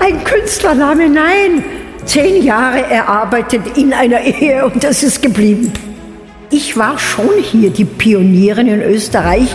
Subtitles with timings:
[0.00, 1.64] Ein Künstlername, nein.
[2.04, 5.72] Zehn Jahre erarbeitet in einer Ehe und das ist geblieben.
[6.50, 9.54] Ich war schon hier die Pionierin in Österreich.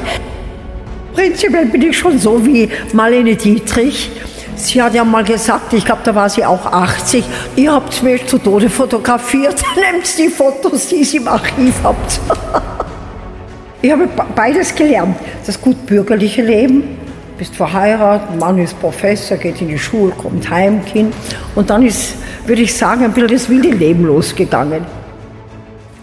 [1.13, 4.09] Prinzipiell bin ich schon so wie Marlene Dietrich.
[4.55, 7.23] Sie hat ja mal gesagt, ich glaube, da war sie auch 80,
[7.55, 12.19] ihr habt mich zu Tode fotografiert, nehmt die Fotos, die ihr im Archiv habt.
[13.81, 15.17] ich habe beides gelernt.
[15.45, 16.97] Das gut bürgerliche Leben,
[17.37, 21.13] bist verheiratet, Mann ist Professor, geht in die Schule, kommt heim, Kind.
[21.55, 24.85] Und dann ist, würde ich sagen, ein bisschen das wilde Leben losgegangen.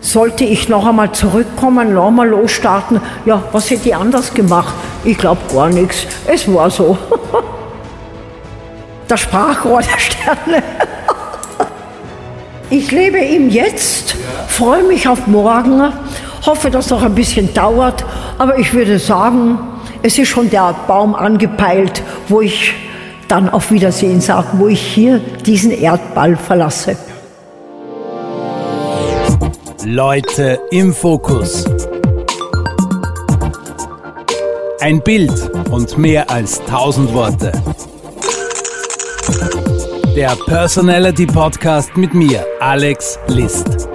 [0.00, 4.74] Sollte ich noch einmal zurückkommen, noch einmal losstarten, ja, was hätte ich anders gemacht?
[5.02, 6.06] Ich glaube gar nichts.
[6.27, 6.96] Es war so.
[9.08, 10.62] das Sprachrohr der Sterne.
[12.70, 14.16] Ich lebe im Jetzt,
[14.48, 15.92] freue mich auf morgen,
[16.44, 18.05] hoffe, dass es noch ein bisschen dauert,
[18.38, 19.58] aber ich würde sagen,
[20.04, 22.74] es ist schon der Baum angepeilt, wo ich
[23.26, 26.94] dann auf Wiedersehen sage, wo ich hier diesen Erdball verlasse.
[29.86, 31.64] Leute im Fokus.
[34.80, 37.50] Ein Bild und mehr als tausend Worte.
[40.14, 43.88] Der Personality Podcast mit mir, Alex List.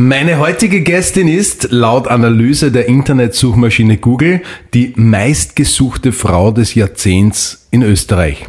[0.00, 7.82] Meine heutige Gästin ist, laut Analyse der Internetsuchmaschine Google, die meistgesuchte Frau des Jahrzehnts in
[7.82, 8.46] Österreich.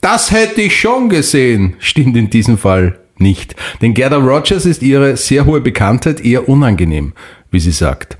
[0.00, 3.54] Das hätte ich schon gesehen, stimmt in diesem Fall nicht.
[3.82, 7.12] Denn Gerda Rogers ist ihre sehr hohe Bekanntheit eher unangenehm,
[7.50, 8.16] wie sie sagt.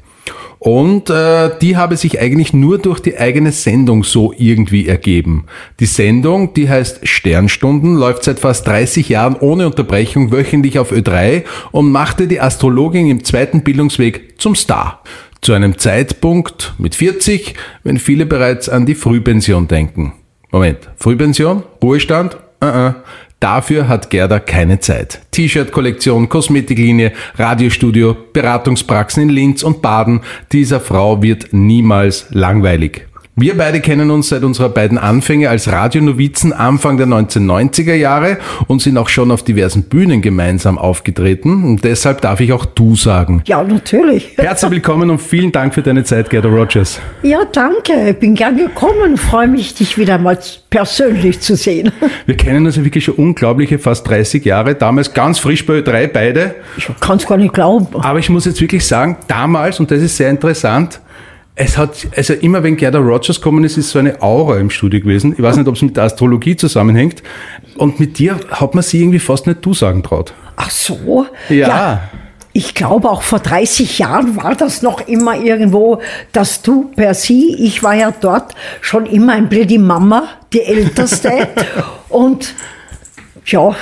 [0.58, 5.44] Und äh, die habe sich eigentlich nur durch die eigene Sendung so irgendwie ergeben.
[5.78, 11.44] Die Sendung, die heißt Sternstunden, läuft seit fast 30 Jahren ohne Unterbrechung wöchentlich auf Ö3
[11.70, 15.02] und machte die Astrologin im zweiten Bildungsweg zum Star.
[15.40, 20.12] Zu einem Zeitpunkt mit 40, wenn viele bereits an die Frühpension denken.
[20.50, 21.62] Moment, Frühpension?
[21.80, 22.36] Ruhestand?
[22.60, 22.94] Uh -uh.
[23.40, 25.20] Dafür hat Gerda keine Zeit.
[25.30, 30.22] T-Shirt-Kollektion, Kosmetiklinie, Radiostudio, Beratungspraxen in Linz und Baden.
[30.52, 33.07] Dieser Frau wird niemals langweilig.
[33.40, 38.82] Wir beide kennen uns seit unserer beiden Anfänge als Radionovizen Anfang der 1990er Jahre und
[38.82, 41.62] sind auch schon auf diversen Bühnen gemeinsam aufgetreten.
[41.62, 43.42] Und deshalb darf ich auch du sagen.
[43.46, 44.32] Ja, natürlich.
[44.36, 46.98] Herzlich willkommen und vielen Dank für deine Zeit, Gerda Rogers.
[47.22, 48.10] Ja, danke.
[48.10, 49.16] Ich bin gern gekommen.
[49.16, 50.36] Freue mich, dich wieder mal
[50.68, 51.92] persönlich zu sehen.
[52.26, 54.74] Wir kennen uns ja wirklich schon unglaubliche fast 30 Jahre.
[54.74, 56.56] Damals ganz frisch bei drei beide.
[56.76, 57.86] Ich kann es gar nicht glauben.
[58.00, 61.00] Aber ich muss jetzt wirklich sagen, damals, und das ist sehr interessant,
[61.58, 65.00] es hat, also immer wenn Gerda Rogers kommen ist, ist so eine Aura im Studio
[65.00, 65.32] gewesen.
[65.36, 67.22] Ich weiß nicht, ob es mit der Astrologie zusammenhängt.
[67.76, 70.34] Und mit dir hat man sie irgendwie fast nicht du sagen traut.
[70.54, 71.26] Ach so?
[71.48, 71.68] Ja.
[71.68, 72.02] ja.
[72.52, 76.00] Ich glaube, auch vor 30 Jahren war das noch immer irgendwo,
[76.32, 80.62] dass du per sie, ich war ja dort schon immer ein bisschen die Mama, die
[80.62, 81.48] Älteste.
[82.08, 82.54] und
[83.46, 83.74] ja,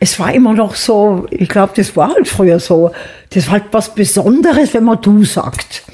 [0.00, 2.90] es war immer noch so, ich glaube, das war halt früher so.
[3.30, 5.84] Das war halt was Besonderes, wenn man du sagt.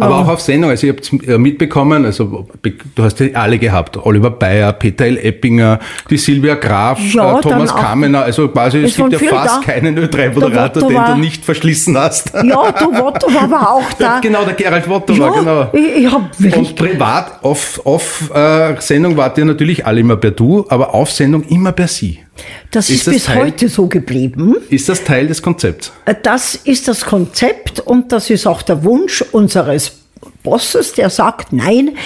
[0.00, 3.96] Aber auch auf Sendung, also ich habe äh, mitbekommen, also du hast ja alle gehabt,
[3.96, 5.18] Oliver Bayer, Peter L.
[5.18, 5.78] Eppinger,
[6.10, 9.72] die Silvia Graf, ja, äh, Thomas Kamener, also quasi es gibt ja fast da.
[9.72, 12.32] keinen Ö3-Moderator, den du nicht verschlissen hast.
[12.34, 14.20] Ja, du Wotto war aber auch da.
[14.20, 15.68] genau, der Gerald Wotto ja, war, genau.
[15.72, 20.30] Ich, ich hab Und privat, auf, auf äh, Sendung wart ihr natürlich alle immer per
[20.30, 22.23] Du, aber auf Sendung immer per Sie.
[22.70, 24.56] Das ist, ist das bis Teil, heute so geblieben.
[24.70, 25.92] Ist das Teil des Konzepts?
[26.04, 29.92] Äh, das ist das Konzept und das ist auch der Wunsch unseres
[30.42, 31.96] Bosses, der sagt, nein,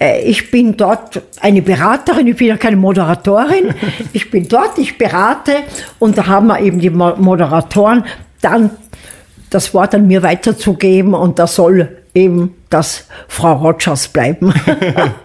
[0.00, 3.74] äh, ich bin dort eine Beraterin, ich bin ja keine Moderatorin.
[4.12, 5.56] Ich bin dort, ich berate
[5.98, 8.04] und da haben wir eben die Moderatoren
[8.40, 8.70] dann
[9.50, 14.52] das Wort an mir weiterzugeben und da soll eben das Frau Rogers bleiben.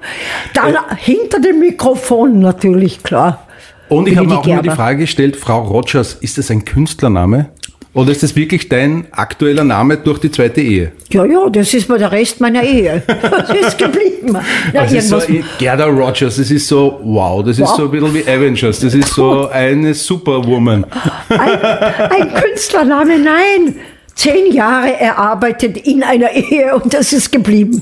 [0.54, 3.45] dann hinter dem Mikrofon natürlich, klar.
[3.90, 7.50] Und ich habe mir auch immer die Frage gestellt, Frau Rogers, ist das ein Künstlername?
[7.96, 10.92] Oder ist das wirklich dein aktueller Name durch die zweite Ehe?
[11.14, 13.02] Ja, ja, das ist mal der Rest meiner Ehe.
[13.08, 14.38] Das ist geblieben.
[14.74, 15.22] Ja, also ist so,
[15.60, 17.70] Gerda Rogers, das ist so, wow, das wow.
[17.70, 20.86] ist so ein bisschen wie Avengers, das ist so eine Superwoman.
[21.30, 23.76] Ein, ein Künstlername, nein.
[24.16, 27.82] Zehn Jahre erarbeitet in einer Ehe und das ist geblieben.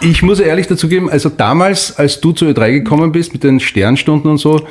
[0.00, 3.60] Ich muss ehrlich dazu geben, also damals, als du zu Ö3 gekommen bist mit den
[3.60, 4.66] Sternstunden und so,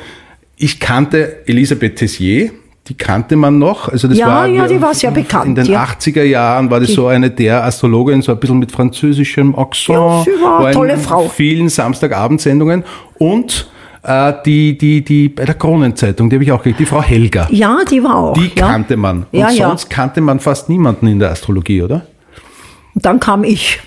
[0.56, 2.52] ich kannte Elisabeth Tessier,
[2.86, 3.88] die kannte man noch.
[3.88, 5.46] Also das ja, war, ja, die war sehr bekannt.
[5.46, 5.84] In den ja.
[5.84, 6.94] 80er Jahren war das die.
[6.94, 9.98] so eine der Astrologin, so ein bisschen mit französischem Accent.
[9.98, 11.28] Ja, sie war, war eine tolle Frau.
[11.28, 12.84] vielen Samstagabendsendungen
[13.18, 13.68] und
[14.02, 17.48] äh, die, die, die bei der Kronenzeitung, die habe ich auch gekriegt, die Frau Helga.
[17.50, 18.34] Ja, die war auch.
[18.34, 18.68] Die ja.
[18.68, 19.26] kannte man.
[19.32, 22.06] Und ja, sonst kannte man fast niemanden in der Astrologie, oder?
[22.94, 23.80] Und dann kam ich.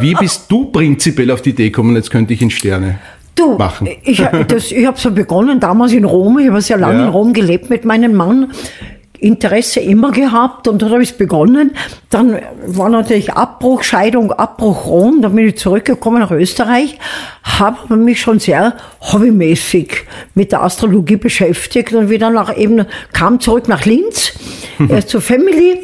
[0.00, 2.98] Wie bist du prinzipiell auf die Idee gekommen, jetzt könnte ich in Sterne
[3.34, 3.88] Du, machen?
[4.04, 6.38] ich, das- ich habe so begonnen damals in Rom.
[6.38, 7.04] Ich habe sehr lange Ja.
[7.04, 8.50] in Rom gelebt mit meinem Mann.
[9.18, 11.72] Interesse immer gehabt und dann habe ich es begonnen.
[12.10, 15.22] Dann war natürlich Abbruch, Scheidung, Abbruch Rom.
[15.22, 16.98] Dann bin ich zurückgekommen nach Österreich,
[17.42, 20.04] habe mich schon sehr hobbymäßig
[20.34, 22.84] mit der Astrologie beschäftigt und wieder nach eben
[23.14, 24.32] kam zurück nach Linz,
[24.88, 25.78] erst zur Family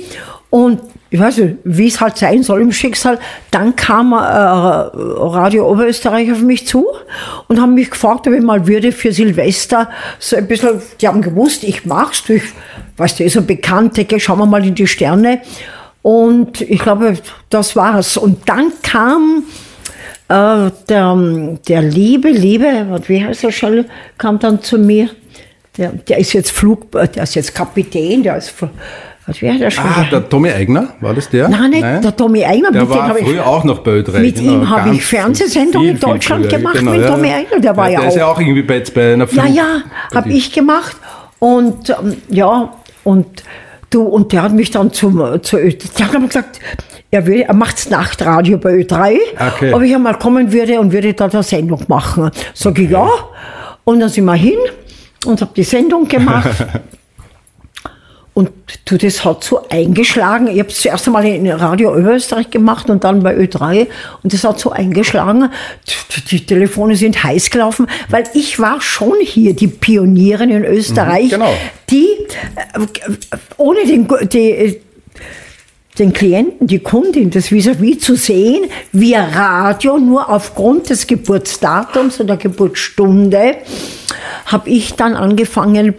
[0.51, 0.81] und
[1.13, 3.19] ich weiß nicht, wie es halt sein soll im Schicksal.
[3.51, 6.87] Dann kam äh, Radio Oberösterreich auf mich zu
[7.49, 11.21] und haben mich gefragt, ob ich mal würde für Silvester so ein bisschen, die haben
[11.21, 12.43] gewusst, ich mach's durch,
[12.97, 15.43] weißt du, so Bekannte, gell, schauen wir mal in die Sterne.
[16.01, 17.19] Und ich glaube,
[17.51, 18.17] das war's.
[18.17, 19.43] Und dann kam
[20.29, 23.85] äh, der, der liebe, liebe, wie heißt er schon,
[24.17, 25.11] kam dann zu mir.
[25.77, 28.55] Der, der ist jetzt Flug, der ist jetzt Kapitän, der ist,
[29.33, 29.85] Fl- was wie heißt er schon?
[29.85, 31.49] Ah, der Tommy Eigner, war das der?
[31.49, 32.71] Nein, nicht der Tommy Eigner.
[32.73, 34.19] Der war hab ich- früher auch noch bei Ö3.
[34.21, 37.07] Mit genau, ihm habe ich Fernsehsendungen in viel, viel Deutschland früher, gemacht genau, mit ja.
[37.09, 39.43] Tommy Eigner, der war ja Der ist ja auch- auch irgendwie bei, bei einer Ja,
[39.43, 39.55] Flug.
[39.57, 39.67] ja,
[40.15, 40.97] habe ich gemacht.
[41.39, 42.71] Und ähm, ja,
[43.05, 43.27] und
[43.91, 46.61] du, und der hat mich dann zum, zu Ö, der hat gesagt,
[47.11, 49.17] er, will, er macht Nachtradio bei Ö3,
[49.55, 49.75] Okay.
[49.75, 52.31] ob ich einmal kommen würde und würde da eine Sendung machen.
[52.55, 53.07] Sag ich ja.
[53.85, 54.57] Und dann sind wir hin
[55.27, 56.49] und habe die Sendung gemacht.
[58.35, 58.51] Und
[58.87, 60.47] du, das hat so eingeschlagen.
[60.47, 63.89] Ich habe es zuerst einmal in Radio Österreich gemacht und dann bei Ö3.
[64.23, 65.51] Und das hat so eingeschlagen.
[66.17, 71.27] Die, die Telefone sind heiß gelaufen, weil ich war schon hier die Pionierin in Österreich,
[71.27, 71.55] Mhm, genau.
[71.91, 72.07] die
[72.75, 73.07] äh,
[73.59, 74.81] ohne den, die,
[75.99, 82.29] den Klienten, die Kundin, das vis-à-vis zu sehen, via Radio, nur aufgrund des Geburtsdatums und
[82.29, 83.57] der Geburtsstunde,
[84.47, 85.95] habe ich dann angefangen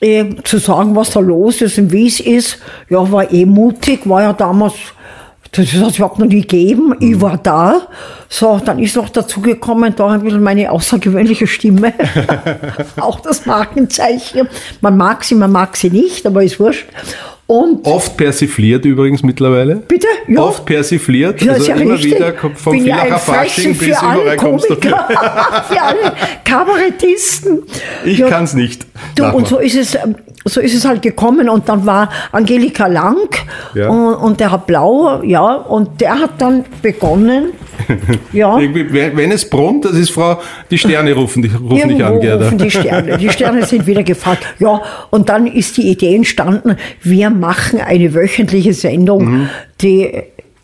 [0.00, 2.58] äh, zu sagen, was da los ist und wie es ist.
[2.88, 4.74] Ja, war eh mutig, war ja damals,
[5.52, 6.94] das hat es überhaupt noch nie gegeben.
[7.00, 7.88] Ich war da.
[8.28, 11.94] So, dann ist noch dazu gekommen, da ein bisschen meine außergewöhnliche Stimme.
[13.00, 14.48] Auch das Markenzeichen.
[14.80, 16.86] Man mag sie, man mag sie nicht, aber ist wurscht.
[17.50, 19.76] Und Oft persifliert übrigens mittlerweile.
[19.76, 20.06] Bitte?
[20.26, 20.42] Ja.
[20.42, 21.40] Oft persifliert.
[21.40, 22.14] Ja, also ist ja immer richtig.
[22.16, 24.74] wieder vom Bin ja Villacher Fasching bis überall kommst du.
[24.80, 24.90] Für
[25.82, 26.12] alle
[26.44, 27.62] Kabarettisten.
[28.04, 28.28] Ich Ja.
[28.28, 28.86] kann's nicht.
[29.14, 29.46] Du, und mal.
[29.46, 29.98] so ist es,
[30.44, 33.28] so ist es halt gekommen und dann war Angelika Lang
[33.74, 33.88] Ja.
[33.88, 37.52] und, und der Herr Blau, ja, und der hat dann begonnen,
[38.32, 38.56] ja.
[38.60, 40.40] Wenn es brummt, das ist Frau,
[40.70, 42.44] die Sterne rufen, dich- rufen dich an, Irgendwo Gerda.
[42.46, 43.18] rufen die Sterne.
[43.18, 44.44] Die Sterne sind wieder gefragt.
[44.58, 44.80] Ja,
[45.10, 49.48] und dann ist die Idee entstanden, wir machen eine wöchentliche Sendung, Mhm.
[49.80, 50.10] die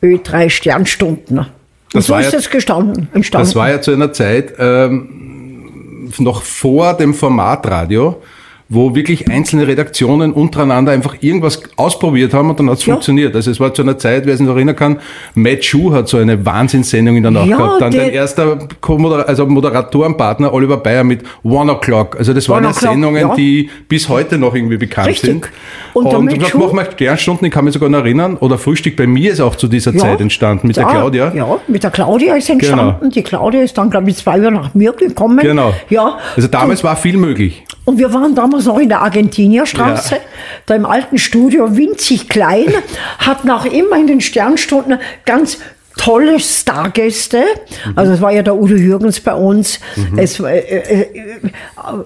[0.03, 1.39] Ö3 Sternstunden.
[1.39, 1.49] Und
[1.93, 3.47] Das so ist ja- das gestanden, entstanden.
[3.47, 8.21] Das war ja zu einer Zeit ähm, noch vor dem Formatradio,
[8.69, 12.95] wo wirklich einzelne Redaktionen untereinander einfach irgendwas ausprobiert haben und dann hat's Ja.
[12.95, 13.35] funktioniert.
[13.37, 14.99] Also es war zu einer Zeit, wer sich noch erinnern kann,
[15.35, 17.81] Matt Schuh hat so eine Wahnsinnssendung in der Nacht Ja, gehabt.
[17.83, 22.17] Dann dein erster Co-Moder- also Moderatorenpartner Oliver Bayer mit One O'Clock.
[22.17, 23.35] Also das waren ja Sendungen, ja.
[23.35, 25.31] die bis heute noch irgendwie bekannt Richtig.
[25.31, 25.49] sind.
[25.93, 28.37] Und Und, und gesagt, Schuh- mach mal Sternstunden, ich kann mich sogar noch erinnern.
[28.39, 31.33] Oder Frühstück bei mir ist auch zu dieser Zeit entstanden mit der Claudia.
[31.35, 32.95] Ja, mit der Claudia ist entstanden.
[33.01, 33.11] Genau.
[33.13, 35.39] Die Claudia ist dann, glaube ich, zwei Jahre nach mir gekommen.
[35.39, 35.73] Genau.
[35.91, 36.19] Ja.
[36.35, 37.63] Also damals war viel möglich.
[37.85, 40.21] Und wir waren damals noch in der Argentinierstraße, Ja.
[40.67, 42.73] da im alten Studio, winzig klein,
[43.19, 45.59] hatten auch immer in den Sternstunden ganz
[45.97, 47.45] tolle Stargäste.
[47.87, 47.93] Mhm.
[47.97, 49.79] Also es war ja der Udo Jürgens bei uns.
[50.17, 50.59] Es war, äh,
[51.03, 51.07] äh,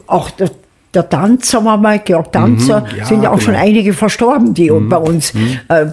[0.06, 0.50] auch der,
[0.94, 2.98] der Tanzer war mal, Georg Tanzer, Mhm.
[2.98, 3.66] Ja, sind ja auch schon genau.
[3.66, 5.32] einige verstorben, die bei uns.
[5.68, 5.86] Äh,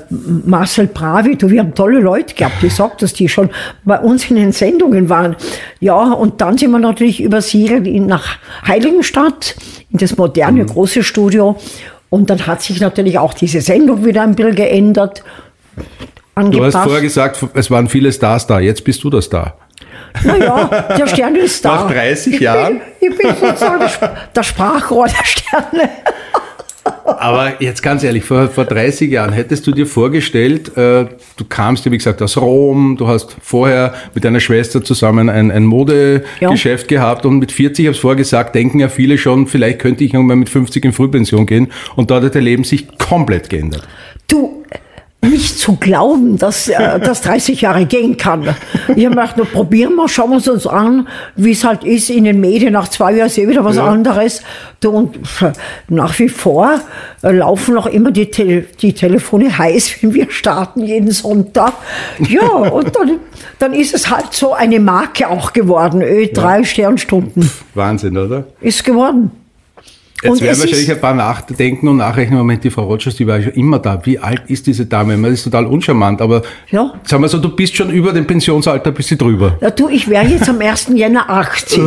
[0.46, 3.50] Marcel Bravi, du, wir haben tolle Leute gehabt, die sagt, dass die schon
[3.84, 5.36] bei uns in den Sendungen waren.
[5.82, 9.56] Ja, und dann sind wir natürlich übersiedelt in, nach Heiligenstadt,
[9.92, 10.68] in das moderne Mhm.
[10.68, 11.58] große Studio.
[12.10, 15.24] Und dann hat sich natürlich auch diese Sendung wieder ein bisschen geändert.
[15.76, 15.82] Du
[16.36, 16.76] Angepasst.
[16.78, 18.60] hast vorher gesagt, es waren viele Stars da.
[18.60, 19.58] Jetzt bist du der Star.
[20.24, 21.76] Naja, der Stern ist da.
[21.84, 22.80] Nach 30 ich Jahren?
[23.00, 25.90] Bin, ich bin sozusagen das Sp- das Sprachrohr der Sterne.
[27.06, 31.06] Aber jetzt ganz ehrlich, vor, vor 30 Jahren hättest du dir vorgestellt, äh,
[31.38, 35.50] du kamst ja wie gesagt aus Rom, du hast vorher mit deiner Schwester zusammen ein,
[35.52, 39.48] ein Modegeschäft gehabt und mit 40, ich habe es vorher gesagt, denken ja viele schon,
[39.48, 42.88] vielleicht könnte ich irgendwann mit 50 in Frühpension gehen und da hat dein Leben sich
[43.00, 43.88] komplett geändert.
[45.30, 48.44] Nicht zu glauben, dass äh, das 30 Jahre gehen kann.
[48.96, 52.10] Ich habe gedacht, nur probieren wir, schauen wir es uns an, wie es halt ist
[52.10, 52.74] in den Medien.
[52.74, 53.86] Nach zwei Jahren sehe ich wieder was Ja.
[53.86, 54.42] anderes.
[54.86, 55.18] Und
[55.88, 56.80] nach wie vor
[57.24, 61.74] äh, laufen noch immer die, Tele die Telefone heiß, wenn wir starten jeden Sonntag.
[62.30, 63.20] Ja, und dann,
[63.60, 66.04] dann ist es halt so eine Marke auch geworden.
[66.04, 68.46] Ö3 Sternstunden Wahnsinn, oder?
[68.62, 69.32] ist geworden.
[70.26, 73.50] Jetzt werden wahrscheinlich ein paar nachdenken und nachrechnen, Moment, die Frau Rogers, die war ja
[73.50, 74.00] immer da.
[74.06, 75.16] Wie alt ist diese Dame?
[75.18, 76.42] Man ist total uncharmant, aber
[76.72, 76.94] Ja.
[77.04, 79.58] sagen wir so, du bist schon über dem Pensionsalter, bist du drüber.
[79.62, 80.90] ja, du, ich wäre jetzt am 1.
[80.96, 81.82] Jänner 80.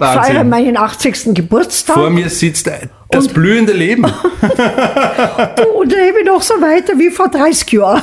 [0.00, 1.34] Ich feiere meinen 80.
[1.34, 1.94] Geburtstag.
[1.96, 2.70] Vor mir sitzt
[3.10, 4.06] das Und- blühende Leben.
[5.56, 8.02] Du, und lebe noch so weiter wie vor 30 Jahren.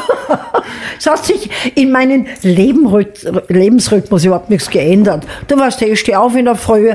[1.00, 5.26] Es hat sich in meinem Lebensrhythmus überhaupt nichts geändert.
[5.48, 6.92] Du weißt, ja, ich stehe auf in der Früh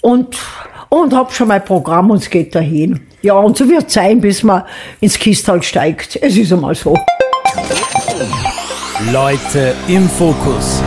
[0.00, 0.36] und,
[0.90, 3.00] und hab schon mein Programm und es geht dahin.
[3.22, 4.64] Ja, und so wird es sein, bis man
[5.00, 6.18] ins Kistal steigt.
[6.20, 6.94] Es ist einmal so.
[9.12, 10.82] Leute im Fokus.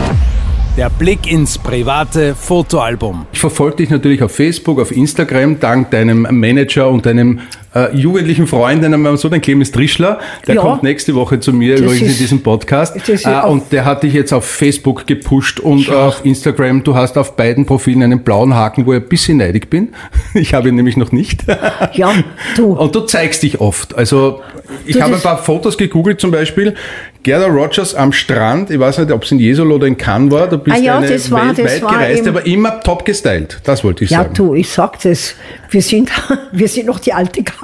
[0.76, 3.26] Der Blick ins private Fotoalbum.
[3.32, 7.40] Ich verfolge dich natürlich auf Facebook, auf Instagram, dank deinem Manager und deinem
[7.74, 10.18] äh, jugendlichen Freund, nennen wir mal so, den Clemens Trischler.
[10.46, 10.60] Der Ja.
[10.62, 12.96] kommt nächste Woche zu mir Das übrigens in diesem Podcast.
[13.08, 16.84] Äh, und der hat dich jetzt auf Facebook gepusht und auf Instagram.
[16.84, 19.88] Du hast auf beiden Profilen einen blauen Haken, wo ich ein bisschen neidig bin.
[20.34, 21.42] Ich habe ihn nämlich noch nicht.
[21.94, 22.12] Ja,
[22.56, 22.72] du.
[22.72, 23.96] Und du zeigst dich oft.
[23.96, 24.40] Also
[24.86, 26.74] ich Du, habe ein paar Fotos gegoogelt, zum Beispiel
[27.22, 28.70] Gerda Rogers am Strand.
[28.70, 30.46] Ich weiß nicht, ob es in Jesolo oder in Cannes war.
[30.48, 33.60] Du bist Ah ja, eine das war- weltweit gereist, aber immer top gestylt.
[33.64, 34.34] Das wollte ich Ja, sagen.
[34.34, 35.34] du, ich sag das.
[35.70, 36.10] Wir sind,
[36.52, 37.63] wir sind noch die alte Garde.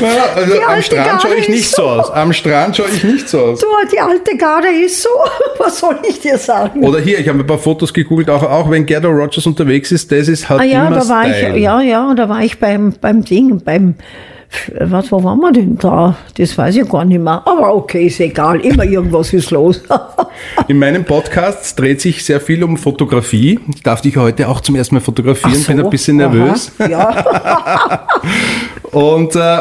[0.00, 1.88] Ja, also am Strand schaue ich nicht so so.
[1.88, 2.10] aus.
[2.10, 3.60] Am Strand schaue ich nicht so aus.
[3.60, 5.08] Du, die alte Garde ist so.
[5.58, 6.84] Was soll ich dir sagen?
[6.84, 10.10] Oder hier, ich habe ein paar Fotos gegoogelt, auch, auch wenn Gerda Rogers unterwegs ist,
[10.10, 11.56] das ist halt Ah ja, immer da war Style.
[11.56, 13.94] ich, ja, ja, da war ich beim, beim Ding, beim,
[14.80, 16.16] was, wo waren wir denn da?
[16.36, 17.42] Das weiß ich gar nicht mehr.
[17.46, 19.82] Aber okay, ist egal, immer irgendwas ist los.
[20.68, 23.58] In meinem Podcast dreht sich sehr viel um Fotografie.
[23.74, 26.72] Ich darf dich heute auch zum ersten Mal fotografieren, so, bin ein bisschen nervös.
[26.88, 28.06] Ja.
[28.92, 29.60] Und äh,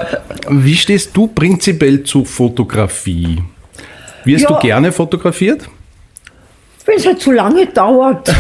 [0.50, 3.42] wie stehst du prinzipiell zu Fotografie?
[4.26, 4.50] Wirst Ja.
[4.56, 5.68] du gerne fotografiert?
[6.86, 8.30] Wenn es halt zu lange dauert.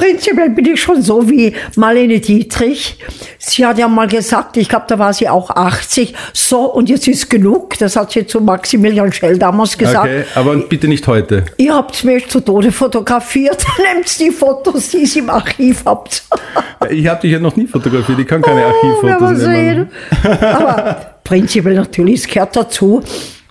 [0.00, 2.96] Prinzipiell bin ich schon so wie Marlene Dietrich.
[3.38, 7.06] Sie hat ja mal gesagt, ich glaube, da war sie auch 80, so und jetzt
[7.06, 7.76] ist genug.
[7.78, 10.06] Das hat sie zu Maximilian Schell damals gesagt.
[10.06, 11.44] Okay, aber bitte nicht heute.
[11.58, 13.62] Ihr habt mich zu Tode fotografiert.
[13.94, 16.22] Nehmt die Fotos, die ihr im Archiv habt.
[16.88, 19.90] Ich habe dich ja noch nie fotografiert, ich kann keine Oh, Archivfotos nehmen.
[20.22, 20.38] sehen.
[20.40, 23.02] Aber prinzipiell natürlich, es gehört dazu.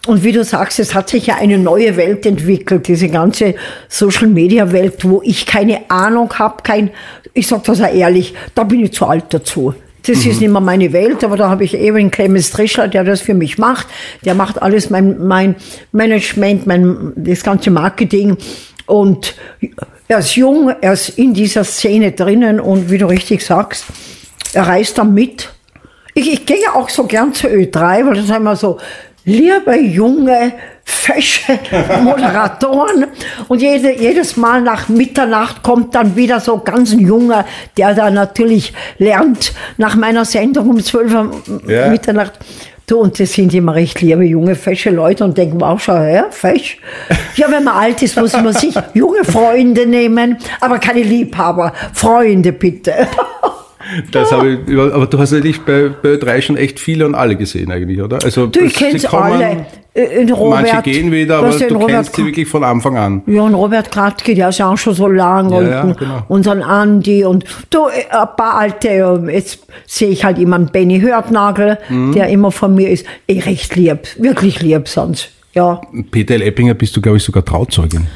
[0.09, 3.53] Und wie du sagst, es hat sich ja eine neue Welt entwickelt, diese ganze
[3.89, 6.89] Social-Media-Welt, wo ich keine Ahnung habe, kein,
[7.35, 9.75] ich sag das auch ehrlich, da bin ich zu alt dazu.
[10.07, 13.21] Das ist nicht mehr meine Welt, aber da habe ich eben Clemens Trischler, der das
[13.21, 13.85] für mich macht.
[14.25, 15.55] Der macht alles mein, mein
[15.91, 18.35] Management, mein, das ganze Marketing.
[18.87, 19.35] Und
[20.07, 23.85] er ist jung, er ist in dieser Szene drinnen und wie du richtig sagst,
[24.53, 25.51] er reist da mit.
[26.15, 28.79] Ich, ich gehe ja auch so gern zur Ö3, weil das sind immer so
[29.25, 31.59] liebe, junge, fesche
[32.03, 33.05] Moderatoren.
[33.47, 37.45] Und jede, jedes Mal nach Mitternacht kommt dann wieder so ganz ein Junger,
[37.77, 41.89] der da natürlich lernt nach meiner Sendung um 12 Uhr Ja.
[41.89, 42.33] Mitternacht.
[42.87, 46.25] Du, und das sind immer recht liebe, junge, fesche Leute und denken, wow, schau her,
[46.31, 46.79] fesch.
[47.35, 51.71] Ja, wenn man alt ist, muss man sich junge Freunde nehmen, aber keine Liebhaber.
[51.93, 53.07] Freunde bitte.
[54.11, 57.35] Das habe ich, aber du hast natürlich bei, bei Ö3 schon echt viele und alle
[57.35, 58.19] gesehen eigentlich, oder?
[58.23, 59.65] Also Du, ich sie kenn's kommen, alle.
[59.93, 62.97] Äh, in Robert, Manche gehen wieder, aber du in kennst Robert, sie wirklich von Anfang
[62.97, 63.21] an.
[63.25, 65.49] Ja, und Robert Kratke, der ist auch schon so lang.
[65.51, 66.23] Ja, und ja, genau.
[66.27, 70.99] unseren Andi und du, äh, ein paar alte, jetzt sehe ich halt immer einen Benny
[70.99, 72.11] Hörtnagel, Mhm.
[72.13, 73.05] der immer von mir ist.
[73.27, 75.31] Eh, recht lieb, wirklich lieb sonst.
[75.53, 75.81] Ja.
[76.11, 76.43] Peter L.
[76.43, 78.07] Eppinger bist du, glaube ich, sogar Trauzeugin.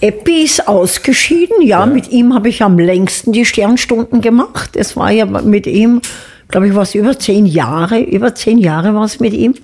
[0.00, 4.76] Eppi ist ausgeschieden, ja, mit ihm habe ich am längsten die Sternstunden gemacht.
[4.76, 6.00] Es war ja mit ihm,
[6.48, 9.54] glaube ich, war es über zehn Jahre, über zehn Jahre war es mit ihm.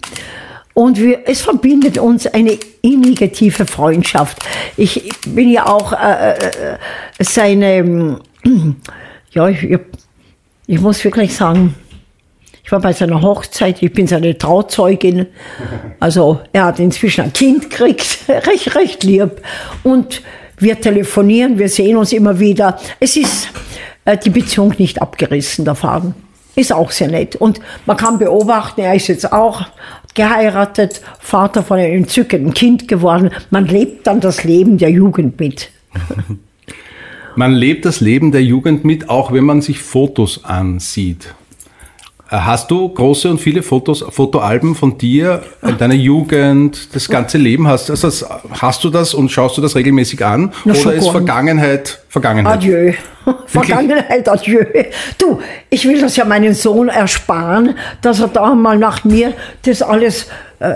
[0.75, 4.39] Und wir, es verbindet uns eine innige, tiefe Freundschaft.
[4.77, 6.79] Ich bin ja auch äh, äh,
[7.21, 8.77] seine, ähm,
[9.31, 9.79] ja, ich,
[10.67, 11.77] ich muss wirklich sagen,
[12.65, 15.27] ich war bei seiner Hochzeit, ich bin seine Trauzeugin.
[16.01, 19.43] Also er hat inzwischen ein Kind gekriegt, recht, recht lieb.
[19.83, 20.23] Und
[20.59, 22.79] wir telefonieren, wir sehen uns immer wieder.
[22.99, 23.51] Es ist
[24.07, 26.15] äh, die Beziehung nicht abgerissen, der Faden.
[26.57, 27.37] Ist auch sehr nett.
[27.37, 29.67] Und man kann beobachten, er ist jetzt auch
[30.15, 33.31] geheiratet, Vater von einem entzückenden Kind geworden.
[33.51, 35.71] Man lebt dann das Leben der Jugend mit.
[37.37, 41.35] Man lebt das Leben der Jugend mit, auch wenn man sich Fotos ansieht.
[42.35, 45.43] Äh, Hast du große und viele Fotos, Fotoalben von dir,
[45.79, 47.69] deiner Jugend, das ganze Leben?
[47.69, 48.27] Hast, also
[48.61, 50.53] hast du das und schaust du das regelmäßig an?
[50.65, 51.09] Na, oder ist.
[51.09, 52.55] Vergangenheit Vergangenheit?
[52.55, 52.93] Adieu.
[53.47, 54.65] Vergangenheit, adieu.
[55.19, 59.33] Du, ich will das ja meinem Sohn ersparen, dass er da mal nach mir
[59.65, 60.27] das alles
[60.59, 60.75] äh,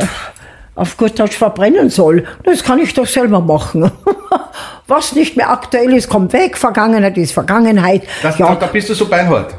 [0.74, 2.24] auf gut Deutsch verbrennen soll.
[2.44, 3.90] Das kann ich doch selber machen.
[4.86, 6.56] was nicht mehr aktuell ist, kommt weg.
[6.56, 8.02] Vergangenheit ist Vergangenheit.
[8.22, 9.54] Das, ja, da, da bist du so beinhart.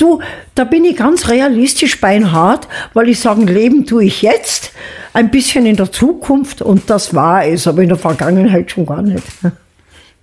[0.00, 0.20] Du,
[0.54, 4.72] da bin ich ganz realistisch beinhart, weil ich sagen, Leben tue ich jetzt,
[5.12, 9.02] ein bisschen in der Zukunft und das war es, aber in der Vergangenheit schon gar
[9.02, 9.22] nicht.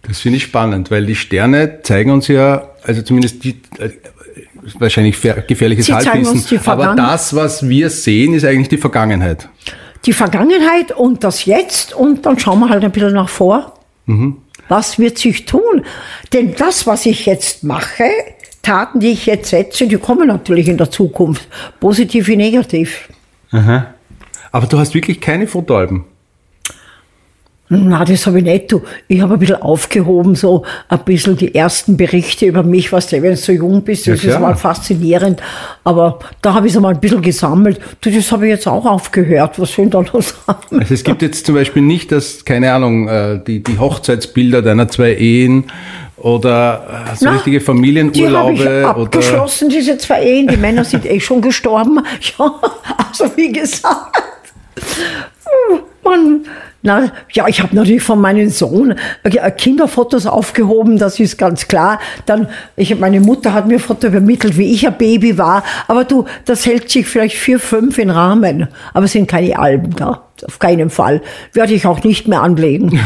[0.02, 3.90] Das finde ich spannend, weil die Sterne zeigen uns ja, also zumindest die, äh,
[4.80, 9.50] wahrscheinlich gefährliches Halbwissen, aber das, was wir sehen, ist eigentlich die Vergangenheit.
[10.06, 13.74] Die Vergangenheit und das Jetzt und dann schauen wir halt ein bisschen nach vor.
[14.70, 15.86] Was wird sich tun?
[16.34, 18.06] Denn das, was ich jetzt mache,
[18.68, 21.48] Taten, die ich jetzt setze, die kommen natürlich in der Zukunft.
[21.80, 23.08] Positiv wie negativ.
[24.52, 26.04] Aber du hast wirklich keine Fotoalben.
[27.70, 28.72] Na, das habe ich nicht.
[28.72, 28.82] Du.
[29.10, 33.22] Ich habe ein bisschen aufgehoben, so ein bisschen die ersten Berichte über mich, was du,
[33.22, 35.42] wenn du so jung bist, das Ja, ist mal faszinierend.
[35.84, 37.80] Aber da habe ich es mal ein bisschen gesammelt.
[38.00, 39.60] Du, das habe ich jetzt auch aufgehört.
[39.60, 40.80] Was soll ich da noch sagen?
[40.80, 44.88] Also es gibt jetzt zum Beispiel nicht, dass, keine Ahnung, äh, die, die Hochzeitsbilder deiner
[44.88, 45.66] zwei Ehen
[46.18, 50.48] oder äh, so Na, richtige Die habe ich Familienurlaube oder abgeschlossen, diese zwei Ehen.
[50.48, 52.00] Die Männer sind eh schon gestorben.
[52.38, 52.60] Ja,
[53.10, 54.24] also wie gesagt.
[56.04, 56.46] Mann.
[56.84, 62.00] Na, ja, ich habe natürlich von meinem Sohn äh, Kinderfotos aufgehoben, das ist ganz klar.
[62.26, 65.64] Dann, ich, meine Mutter hat mir Foto übermittelt, wie ich ein Baby war.
[65.88, 68.68] Aber du, das hält sich vielleicht vier, fünf in Rahmen.
[68.94, 70.24] Aber es sind keine Alben da.
[70.46, 71.22] Auf keinen Fall.
[71.54, 73.00] Werde ich auch nicht mehr anlegen.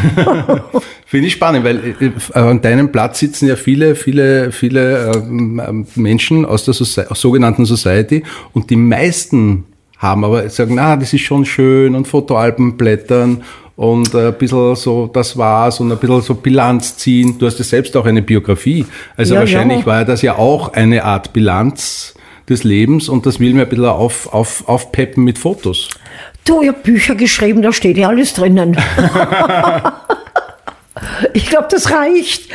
[1.05, 5.87] Finde ich spannend, weil äh, an deinem Platz sitzen ja viele, viele, viele ähm, ähm,
[5.95, 8.23] Menschen aus der Soci aus sogenannten Society
[8.53, 9.65] und die meisten
[10.01, 13.43] haben aber sagen, na, das ist schon schön und Fotoalben blättern
[13.75, 17.37] und äh, ein bisschen so, das war's und ein bisschen so Bilanz ziehen.
[17.37, 18.85] Du hast ja selbst auch eine Biografie.
[19.15, 19.85] Also Ja, wahrscheinlich ja.
[19.85, 22.15] war das ja auch eine Art Bilanz
[22.49, 25.89] des Lebens und das will mir ein bisschen auf, auf, aufpeppen mit Fotos.
[26.45, 28.75] Du, ich habe Bücher geschrieben, da steht ja alles drinnen.
[31.33, 32.49] ich glaube, das reicht.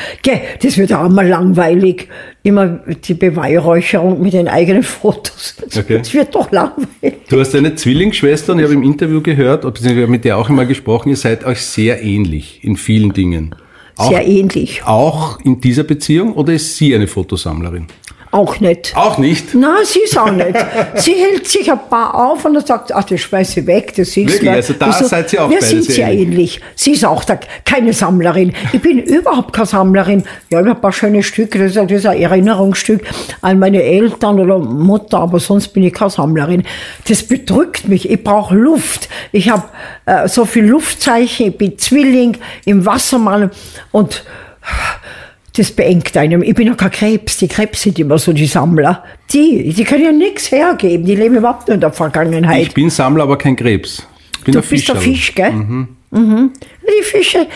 [0.62, 2.08] Das wird auch mal langweilig.
[2.42, 5.54] Immer die Beweihräucherung mit den eigenen Fotos.
[5.68, 6.00] Das, Okay.
[6.12, 7.14] wird doch langweilig.
[7.28, 10.36] Du hast eine Zwillingsschwester und ich habe im Interview gehört, beziehungsweise ich habe mit der
[10.38, 13.54] auch immer gesprochen, ihr seid euch sehr ähnlich in vielen Dingen.
[13.98, 14.82] Auch, Sehr ähnlich.
[14.84, 17.86] auch in dieser Beziehung oder ist sie eine Fotosammlerin?
[18.36, 18.92] Auch nicht.
[18.96, 19.54] Auch nicht.
[19.54, 20.54] Na, sie ist auch nicht.
[20.96, 24.08] Sie hält sich ein paar auf und dann sagt, ach, das schmeiß ich weg, das
[24.08, 24.50] ist Wirklich?
[24.50, 26.26] Also da seid ihr auch Wir sind sehr ähnlich.
[26.26, 26.60] ähnlich.
[26.74, 28.52] Sie ist auch da, keine Sammlerin.
[28.72, 30.24] Ich bin überhaupt keine Sammlerin.
[30.50, 33.02] Ja, ich habe ein paar schöne Stücke, das ist, ein- das ist ein Erinnerungsstück
[33.40, 36.62] an meine Eltern oder Mutter, aber sonst bin ich keine Sammlerin.
[37.08, 38.10] Das bedrückt mich.
[38.10, 39.08] Ich brauche Luft.
[39.32, 39.64] Ich habe
[40.04, 43.50] äh, so viel Luftzeichen, ich bin Zwilling im Wassermann
[43.92, 44.24] und
[45.56, 46.42] das beengt einem.
[46.42, 47.38] Ich bin ja kein Krebs.
[47.38, 49.04] Die Krebs sind immer so die Sammler.
[49.32, 51.04] Die, die können ja nichts hergeben.
[51.06, 52.62] Die leben überhaupt nur in der Vergangenheit.
[52.62, 54.06] Ich bin Sammler, aber kein Krebs.
[54.38, 54.96] Ich bin du ein bist der.
[54.96, 55.52] Fisch, gell?
[55.52, 55.88] Mhm.
[56.82, 57.46] Die Fische,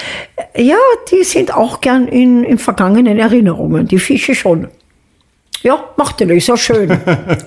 [0.57, 0.77] ja,
[1.11, 3.87] die sind auch gern in, in vergangenen Erinnerungen.
[3.87, 4.69] Die Fische schon.
[5.63, 6.91] Ja, macht ja ist ja schön.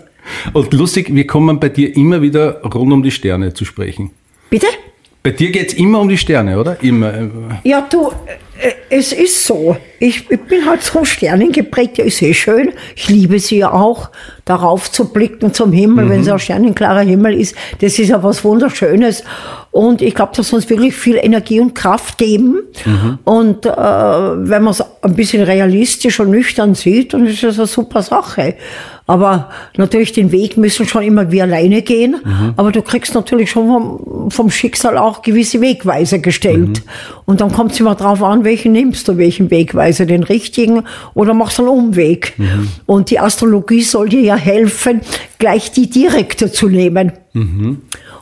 [0.53, 4.11] Und lustig, wir kommen bei dir immer wieder rund um die Sterne zu sprechen.
[4.49, 4.67] Bitte?
[5.23, 6.75] Bei dir geht's immer um die Sterne, oder?
[6.83, 7.13] Immer.
[7.13, 7.29] äh,
[7.63, 8.11] Ja, du,
[8.59, 9.77] äh, es ist so.
[9.99, 11.97] Ich, ich bin halt so sternengeprägt.
[11.97, 12.73] Ja, ist eh schön.
[12.97, 14.09] Ich liebe sie ja auch,
[14.43, 17.55] darauf zu blicken zum Himmel, wenn so ein sternenklarer Himmel ist.
[17.79, 19.23] Das ist ja was Wunderschönes.
[19.71, 22.57] Und ich glaube, das uns wirklich viel Energie und Kraft geben.
[23.23, 27.67] Und äh, wenn man es ein bisschen realistisch und nüchtern sieht, dann ist das eine
[27.67, 28.55] super Sache.
[29.05, 32.15] Aber natürlich den Weg müssen schon immer wir alleine gehen.
[32.55, 36.83] Aber du kriegst natürlich schon vom, vom Schicksal auch gewisse Wegweiser gestellt.
[37.25, 41.33] Und dann kommt es immer drauf an, welchen nimmst du, welchen Wegweiser, den richtigen oder
[41.33, 42.33] machst einen Umweg.
[42.85, 45.01] Und die Astrologie soll dir ja helfen,
[45.43, 47.11] gleich die direkte zu nehmen.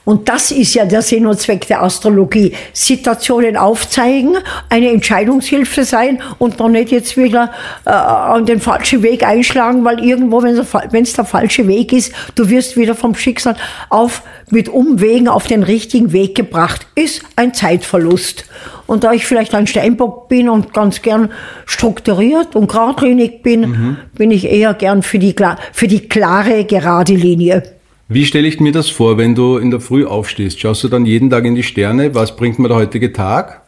[0.05, 2.53] Und das ist ja der Sinn und Zweck der Astrologie.
[2.73, 4.37] Situationen aufzeigen,
[4.69, 7.51] eine Entscheidungshilfe sein und dann nicht jetzt wieder
[7.85, 12.49] äh, an den falschen Weg einschlagen, weil irgendwo, wenn es der falsche Weg ist, du
[12.49, 13.55] wirst wieder vom Schicksal
[13.89, 18.45] auf mit Umwegen auf den richtigen Weg gebracht, ist ein Zeitverlust.
[18.87, 21.29] Und da ich vielleicht ein Steinbock bin und ganz gern
[21.65, 25.35] strukturiert und geradlinig bin, bin ich eher gern für die,
[25.71, 27.63] für die klare, gerade Linie.
[28.09, 30.59] Wie stelle ich mir das vor, wenn du in der Früh aufstehst?
[30.59, 32.13] Schaust du dann jeden Tag in die Sterne?
[32.13, 33.61] Was bringt mir der heutige Tag?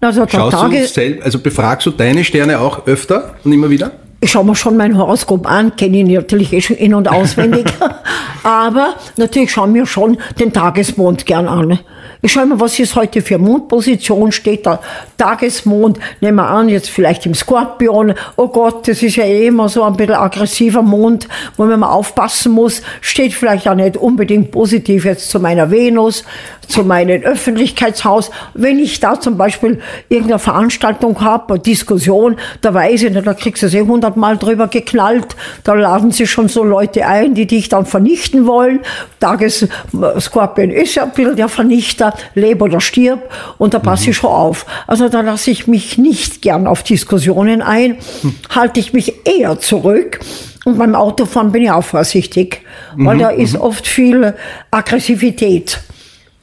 [0.00, 3.68] Also der Schaust Tage, du selbst, also befragst du deine Sterne auch öfter und immer
[3.68, 3.92] wieder?
[4.22, 7.66] ich schaue mir schon mein Horoskop an, kenne ihn natürlich eh schon in- und auswendig.
[8.42, 11.78] Aber natürlich schauen wir schon den Tagesmond gern an.
[12.24, 14.80] Ich schaue mal, was ist heute für Mondposition, steht da
[15.18, 19.68] Tagesmond, nehmen wir an, jetzt vielleicht im Skorpion, oh Gott, das ist ja eh immer
[19.68, 21.26] so ein bisschen aggressiver Mond,
[21.56, 26.24] wo man mal aufpassen muss, steht vielleicht auch nicht unbedingt positiv jetzt zu meiner Venus,
[26.68, 28.30] zu meinem Öffentlichkeitshaus.
[28.54, 33.62] Wenn ich da zum Beispiel irgendeine Veranstaltung habe, Diskussion, da weiß ich nicht, da kriegst
[33.62, 37.68] du es eh hundertmal drüber geknallt, da laden sie schon so Leute ein, die dich
[37.68, 38.80] dann vernichten wollen.
[39.20, 44.30] Tagesskorpion ist ja ein bisschen der Vernichter, leb oder stirb, und da passe ich schon
[44.30, 44.66] auf.
[44.86, 47.96] Also da lasse ich mich nicht gern auf Diskussionen ein,
[48.50, 50.20] halte ich mich eher zurück.
[50.64, 52.62] Und beim Autofahren bin ich auch vorsichtig,
[52.96, 54.34] weil da ist oft viel
[54.70, 55.80] Aggressivität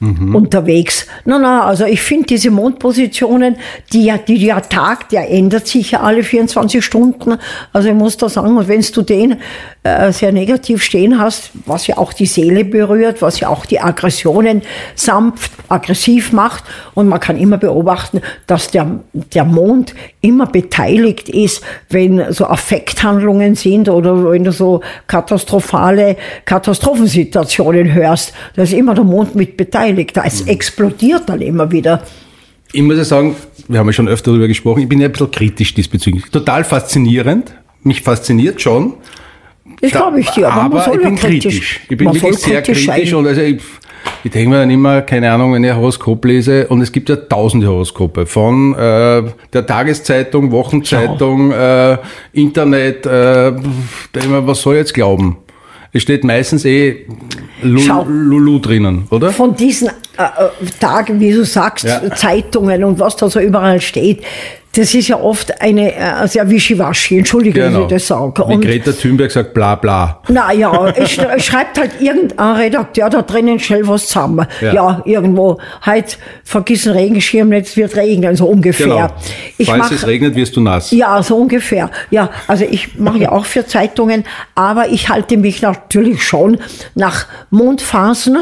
[0.00, 1.06] unterwegs.
[1.26, 3.56] Na, na, also ich finde diese Mondpositionen,
[3.92, 7.36] die ja, die ja Tag, der ändert sich ja alle 24 Stunden.
[7.74, 9.36] Also ich muss da sagen, wenn du den
[9.82, 13.80] äh, sehr negativ stehen hast, was ja auch die Seele berührt, was ja auch die
[13.80, 14.60] Aggressionen
[14.94, 16.64] sanft, aggressiv macht.
[16.92, 23.54] Und man kann immer beobachten, dass der, der Mond immer beteiligt ist, wenn so Affekthandlungen
[23.54, 28.34] sind oder wenn du so katastrophale Katastrophensituationen hörst.
[28.56, 30.14] Da ist immer der Mond mit beteiligt.
[30.14, 32.02] Da es explodiert dann immer wieder.
[32.72, 33.34] Ich muss ja sagen,
[33.66, 36.24] wir haben ja schon öfter darüber gesprochen, ich bin ja ein bisschen kritisch diesbezüglich.
[36.30, 37.54] Total faszinierend.
[37.82, 38.94] Mich fasziniert schon.
[39.80, 41.42] Das glaube ich dir, aber, aber ich bin ja kritisch.
[41.42, 41.80] kritisch.
[41.88, 43.60] Ich bin man wirklich sehr kritisch kritisch und also ich,
[44.24, 47.08] ich denke mir dann immer, keine Ahnung, wenn ich ein Horoskop lese und es gibt
[47.08, 51.96] ja tausende Horoskope von äh, der Tageszeitung, Wochenzeitung, äh,
[52.32, 53.52] Internet, äh,
[54.14, 55.36] denke was soll ich jetzt glauben?
[55.92, 57.04] Es steht meistens eh
[57.62, 58.04] Lu- Schau.
[58.08, 59.30] Lulu drinnen, oder?
[59.32, 62.00] von diesen äh, äh, Tagen, wie du sagst, Ja.
[62.14, 64.22] Zeitungen und was da so überall steht,
[64.76, 68.32] das ist ja oft eine äh, sehr wischiwaschi, entschuldige, dass ich das sage.
[68.34, 68.48] Genau.
[68.50, 70.22] Wie Und Greta Thunberg sagt, bla bla.
[70.28, 71.10] naja, es
[71.44, 74.46] schreibt halt irgendein Redakteur da drinnen schnell was zusammen.
[74.60, 74.72] Ja.
[74.72, 78.86] Ja, irgendwo, halt, vergiss den Regenschirm, jetzt wird regnen, so ungefähr.
[78.86, 79.08] Genau.
[79.58, 80.92] Ich Falls mach- es regnet, wirst du nass.
[80.92, 81.90] ja, so ungefähr.
[82.10, 86.58] Ja, also ich mache ja auch für Zeitungen, aber ich halte mich natürlich schon
[86.94, 88.38] nach Mondphasen,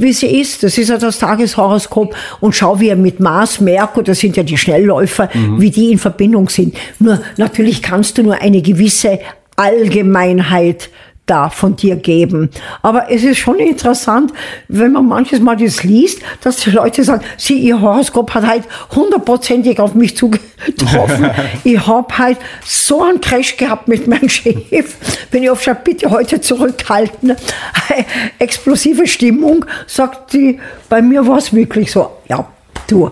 [0.00, 0.62] wie sie ist.
[0.62, 4.42] Das ist ja das Tageshoroskop und schau, wie er mit Mars, Merkur, das sind ja
[4.42, 6.76] die Schnellläufer, wie die in Verbindung sind.
[6.98, 9.20] Nur natürlich kannst du nur eine gewisse
[9.56, 10.90] Allgemeinheit
[11.30, 12.50] da von dir geben.
[12.82, 14.32] Aber es ist schon interessant,
[14.68, 18.64] wenn man manches Mal das liest, dass die Leute sagen, sie, ihr Horoskop hat halt
[18.94, 21.30] hundertprozentig auf mich zugetroffen.
[21.64, 24.96] ich hab halt so einen Crash gehabt mit meinem Chef.
[25.30, 27.36] Bin ich oft schon, bitte heute zurückhalten.
[28.40, 32.46] Explosive Stimmung, sagt die, bei mir war es wirklich so, ja,
[32.88, 33.10] du.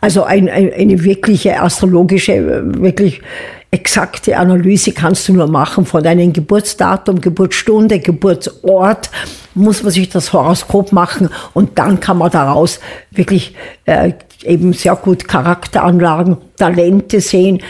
[0.00, 3.22] Also ein, ein, eine wirkliche astrologische, äh, wirklich
[3.70, 9.10] exakte Analyse kannst du nur machen von deinem Geburtsdatum, Geburtsstunde, Geburtsort,
[9.54, 12.80] muss man sich das Horoskop machen und dann kann man daraus
[13.10, 13.54] wirklich
[13.84, 14.12] äh,
[14.44, 17.60] eben sehr gut Charakteranlagen, Talente sehen,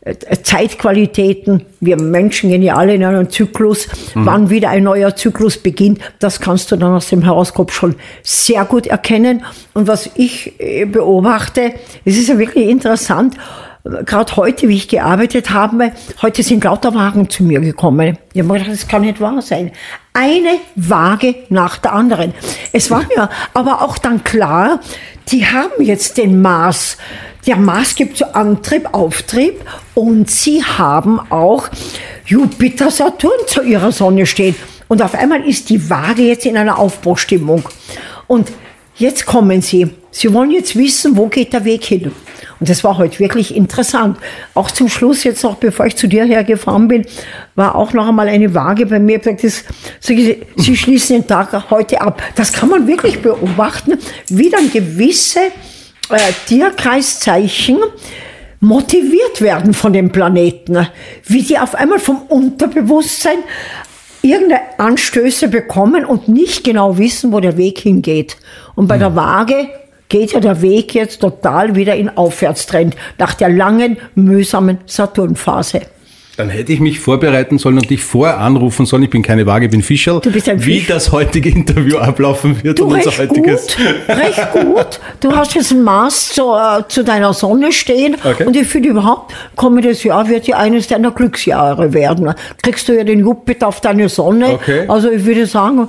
[0.00, 1.64] äh, Zeitqualitäten.
[1.80, 3.88] Wir Menschen gehen ja alle in einen Zyklus.
[4.14, 8.64] Wann wieder ein neuer Zyklus beginnt, das kannst du dann aus dem Horoskop schon sehr
[8.64, 9.44] gut erkennen.
[9.74, 11.72] Und was ich äh, beobachte,
[12.04, 13.34] es ist ja wirklich interessant,
[14.04, 18.18] gerade heute, wie ich gearbeitet habe, heute sind lauter Wagen zu mir gekommen.
[18.32, 19.72] Ich habe mir gedacht, das kann nicht wahr sein.
[20.12, 22.34] Eine Waage nach der anderen.
[22.72, 24.80] Es war mir aber auch dann klar,
[25.28, 26.96] die haben jetzt den Mars.
[27.46, 31.68] Der Mars gibt so Antrieb, Auftrieb und sie haben auch
[32.26, 34.54] Jupiter, Saturn zu ihrer Sonne stehen.
[34.88, 37.62] Und auf einmal ist die Waage jetzt in einer Aufbruchstimmung.
[38.26, 38.50] Und
[38.98, 39.88] jetzt kommen sie.
[40.10, 42.12] Sie wollen jetzt wissen, wo geht der Weg hin.
[42.60, 44.18] Und das war heute wirklich interessant.
[44.54, 47.06] Auch zum Schluss, jetzt noch, bevor ich zu dir hergefahren bin,
[47.54, 49.18] war auch noch einmal eine Waage bei mir.
[49.18, 49.64] Gesagt, das,
[50.08, 52.22] ich, Sie schließen den Tag heute ab.
[52.34, 53.94] Das kann man wirklich beobachten,
[54.28, 55.40] wie dann gewisse
[56.10, 57.78] äh, Tierkreiszeichen
[58.60, 60.88] motiviert werden von den Planeten.
[61.24, 63.38] Wie die auf einmal vom Unterbewusstsein
[64.22, 68.36] irgendeine Anstöße bekommen und nicht genau wissen, wo der Weg hingeht.
[68.78, 69.70] Und bei der Waage
[70.08, 75.80] geht ja der Weg jetzt total wieder in Aufwärtstrend nach der langen, mühsamen Saturnphase.
[76.36, 79.02] Dann hätte ich mich vorbereiten sollen und dich vorher anrufen sollen.
[79.02, 80.20] Ich bin keine Waage, ich bin Fischerl.
[80.20, 80.86] Du bist ein Wie Fisch.
[80.86, 83.66] das heutige Interview ablaufen wird Du und unser heutiges.
[83.66, 85.00] gut, recht gut.
[85.18, 88.44] Du hast jetzt ein Maß zu, äh, zu deiner Sonne stehen Okay.
[88.44, 92.32] und ich finde überhaupt, kommendes Jahr wird ja eines deiner Glücksjahre werden.
[92.62, 94.50] Kriegst du ja den Jupiter auf deine Sonne.
[94.52, 94.84] Okay.
[94.86, 95.88] Also ich würde sagen,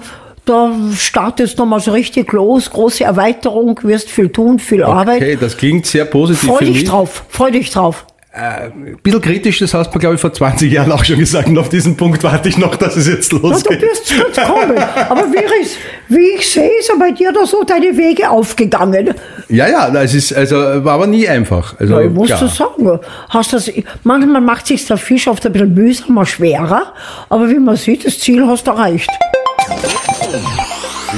[0.50, 5.42] da startest du mal so richtig los, große Erweiterung, wirst viel tun, viel Okay, Arbeit.
[5.42, 8.06] das klingt sehr positiv Freu dich drauf, freu dich drauf.
[8.34, 11.48] ein bisschen kritisch, das hast du, glaube ich, vor 20 Jahren auch schon gesagt.
[11.48, 13.82] Und auf diesen Punkt warte ich noch, dass es jetzt Na, du losgeht.
[13.82, 14.78] wirst jetzt kommen.
[15.10, 15.78] Aber wie ich,
[16.10, 19.14] wie ich sehe, sind bei dir da so deine Wege aufgegangen.
[19.50, 21.76] Ja, ja, es ist, also, war aber nie einfach.
[21.80, 22.40] Also, Ja, ich muss klar.
[22.42, 23.00] das sagen.
[23.30, 23.72] Hast das,
[24.04, 26.94] manchmal macht sich der Fisch oft ein bisschen mühsamer, schwerer.
[27.30, 29.10] Aber wie man sieht, das Ziel hast du erreicht.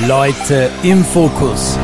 [0.08, 1.78] Leute im Fokus.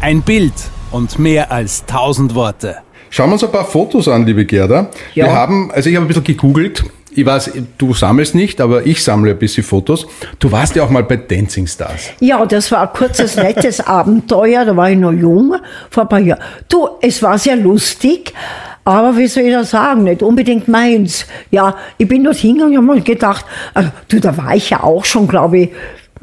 [0.00, 0.52] Ein Bild
[0.90, 2.76] und mehr als tausend Worte.
[3.10, 4.90] Schauen wir uns ein paar Fotos an, liebe Gerda.
[5.14, 5.26] Ja.
[5.26, 6.84] Wir haben, also ich habe ein bisschen gegoogelt.
[7.14, 10.06] Ich weiß, du sammelst nicht, aber ich sammle ein bisschen Fotos.
[10.38, 12.10] Du warst ja auch mal bei Dancing Stars.
[12.20, 14.64] Ja, das war ein kurzes, nettes Abenteuer.
[14.64, 15.54] Da war ich noch jung,
[15.90, 16.40] vor ein paar Jahren.
[16.68, 18.32] Du, es war sehr lustig.
[18.84, 20.04] Aber wie soll ich das sagen?
[20.04, 21.26] Nicht unbedingt meins.
[21.50, 23.44] Ja, ich bin dort hingegangen und habe mir gedacht,
[23.74, 25.70] äh, du, da war ich ja auch schon, glaube ich,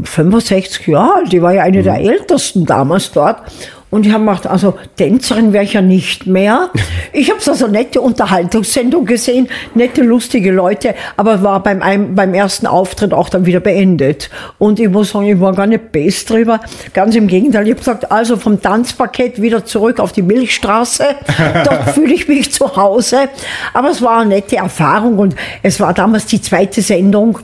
[0.03, 1.33] 65 Jahre alt.
[1.33, 3.43] Ich war ja eine der ältesten damals dort.
[3.91, 6.69] Und ich habe gedacht, also Tänzerin wäre ich ja nicht mehr.
[7.11, 12.67] Ich habe so eine nette Unterhaltungssendung gesehen, nette, lustige Leute, aber war beim, beim ersten
[12.67, 14.29] Auftritt auch dann wieder beendet.
[14.59, 16.59] Und ich muss sagen, ich war gar nicht best drüber.
[16.93, 21.05] Ganz im Gegenteil, ich habe gesagt, also vom Tanzparkett wieder zurück auf die Milchstraße.
[21.65, 23.29] Dort fühle ich mich zu Hause.
[23.73, 27.39] Aber es war eine nette Erfahrung und es war damals die zweite Sendung.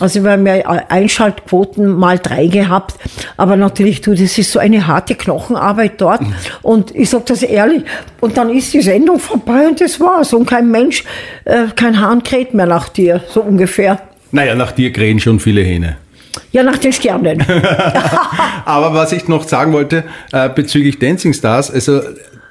[0.00, 0.54] Also wir haben ja
[0.88, 2.94] Einschaltquoten mal drei gehabt,
[3.36, 6.20] aber natürlich, du, das ist so eine harte Knochenarbeit dort.
[6.62, 7.82] Und ich sag das ehrlich,
[8.20, 10.34] und dann ist die Sendung vorbei und das war's.
[10.34, 11.04] Und kein Mensch,
[11.44, 14.00] äh, kein Hahn kräht mehr nach dir, so ungefähr.
[14.32, 15.96] Naja, nach dir krähen schon viele Hähne.
[16.52, 17.42] Ja, nach den Sternen.
[18.64, 22.00] Aber was ich noch sagen wollte äh, bezüglich Dancing Stars, also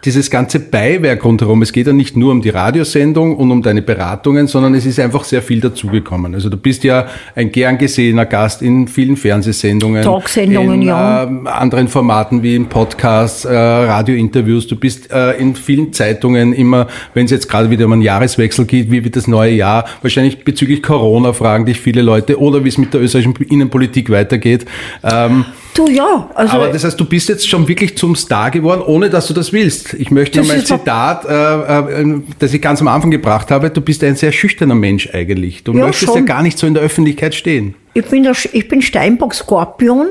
[0.05, 3.81] dieses ganze Beiwerk rundherum, es geht ja nicht nur um die Radiosendung und um deine
[3.81, 6.35] Beratungen, sondern es ist einfach sehr viel dazugekommen.
[6.35, 11.23] Also du bist ja ein gern gesehener Gast in vielen Fernsehsendungen, Talksendungen, in ja.
[11.23, 14.67] äh, anderen Formaten wie in Podcasts, äh, Radiointerviews.
[14.67, 18.65] Du bist äh, in vielen Zeitungen immer, wenn es jetzt gerade wieder um einen Jahreswechsel
[18.65, 22.69] geht, wie wird das neue Jahr, wahrscheinlich bezüglich Corona fragen dich viele Leute oder wie
[22.69, 24.65] es mit der österreichischen Innenpolitik weitergeht.
[25.03, 26.53] Ähm, du, ja, also.
[26.53, 29.53] aber das heißt, du bist jetzt schon wirklich zum Star geworden, ohne dass du das
[29.53, 29.93] willst.
[29.93, 33.51] Ich möchte Das noch mal ein Zitat, äh, äh, das ich ganz am Anfang gebracht
[33.51, 33.69] habe.
[33.69, 35.63] Du bist ein sehr schüchterner Mensch eigentlich.
[35.63, 36.15] Du Ja, möchtest schon.
[36.15, 37.75] ja gar nicht so in der Öffentlichkeit stehen.
[37.97, 40.07] Ich bin, der, ich bin Steinbock-Skorpion,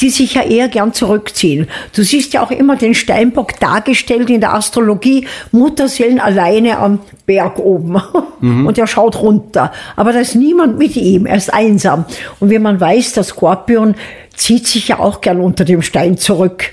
[0.00, 1.68] die sich ja eher gern zurückziehen.
[1.94, 7.60] Du siehst ja auch immer den Steinbock dargestellt in der Astrologie, Mutterseelen alleine am Berg
[7.60, 7.94] oben.
[8.40, 9.70] Und er schaut runter.
[9.94, 12.06] Aber da ist niemand mit ihm, er ist einsam.
[12.40, 13.94] Und wie man weiß, der Skorpion
[14.34, 16.72] zieht sich ja auch gern unter dem Stein zurück.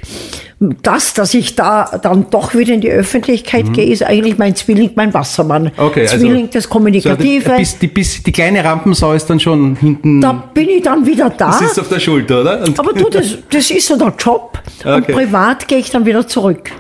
[0.82, 4.91] Das, dass ich da dann doch wieder in die Öffentlichkeit gehe, ist eigentlich mein Zwilling,
[4.95, 5.71] mein Wassermann.
[5.78, 7.49] Okay, also Zwilling, das Kommunikative.
[7.51, 10.21] So, bis, die, bis, die kleine Rampensau ist dann schon hinten.
[10.21, 11.51] da bin ich dann wieder da.
[11.60, 12.63] das ist auf der Schulter, oder?
[12.63, 14.60] Und Aber du, das, das ist so der Job.
[14.84, 15.13] Und Okay.
[15.13, 16.71] privat gehe ich dann wieder zurück.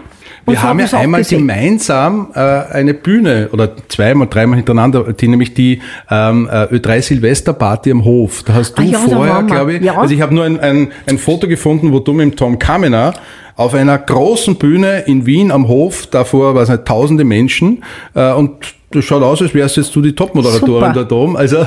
[0.45, 1.39] Wir haben ja einmal gesehen.
[1.47, 7.91] gemeinsam äh, eine Bühne oder zweimal, dreimal hintereinander, die nämlich die ähm, äh, Ö3 Silvesterparty
[7.91, 8.43] am Hof.
[8.43, 9.97] Da hast du Ah ja, vorher, waren glaube ich, Ja.
[9.97, 13.13] also ich habe nur ein, ein, ein Foto gefunden, wo du mit Tom Kamener
[13.55, 18.51] auf einer großen Bühne in Wien am Hof, davor weiß nicht, tausende Menschen äh, und
[18.91, 21.35] das schaut aus, als wärst jetzt du die Top-Moderatorin da oben.
[21.35, 21.65] Also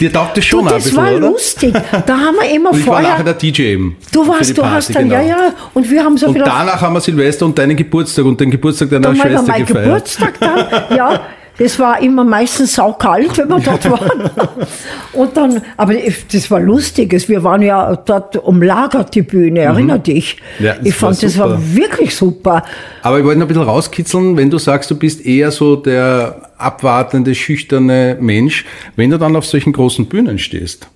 [0.00, 1.20] dir taugt das schon Du, ein das bisschen, war oder?
[1.30, 1.72] lustig.
[1.72, 3.34] Da haben wir immer Und ich war nachher vorher.
[3.34, 3.96] der DJ eben.
[4.12, 5.20] Du warst, du Party, hast dann, genau.
[5.22, 5.54] ja, ja.
[5.74, 8.90] Und wir haben so Und danach haben wir Silvester und deinen Geburtstag und den Geburtstag
[8.90, 9.84] deiner dann Schwester gefeiert.
[9.84, 11.20] Geburtstag dann, ja.
[11.58, 14.30] Das war immer meistens saukalt, wenn wir dort waren.
[15.12, 15.94] Und dann, aber
[16.32, 17.28] das war lustig.
[17.28, 20.36] Wir waren ja dort umlagert, die Bühne, erinner dich.
[20.58, 20.64] Mhm.
[20.64, 21.74] Ja, ich fand, war das war super.
[21.74, 22.62] wirklich super.
[23.02, 26.42] Aber ich wollte noch ein bisschen rauskitzeln, wenn du sagst, du bist eher so der
[26.58, 30.88] abwartende, schüchterne Mensch, wenn du dann auf solchen großen Bühnen stehst.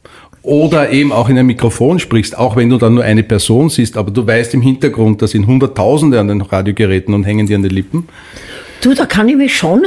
[0.42, 3.96] Oder eben auch in ein Mikrofon sprichst, auch wenn du dann nur eine Person siehst,
[3.96, 7.62] aber du weißt im Hintergrund, da sind Hunderttausende an den Radiogeräten und hängen dir an
[7.62, 8.09] den Lippen.
[8.83, 9.87] Du, da kann ich mich schon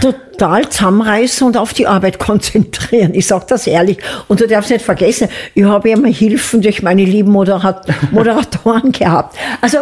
[0.00, 3.12] total zusammenreißen und auf die Arbeit konzentrieren.
[3.14, 3.98] Ich sag das ehrlich.
[4.28, 8.92] Und du darfst nicht vergessen, ich habe ja immer Hilfen durch meine lieben Moderat Moderatoren
[8.92, 9.36] gehabt.
[9.60, 9.78] Also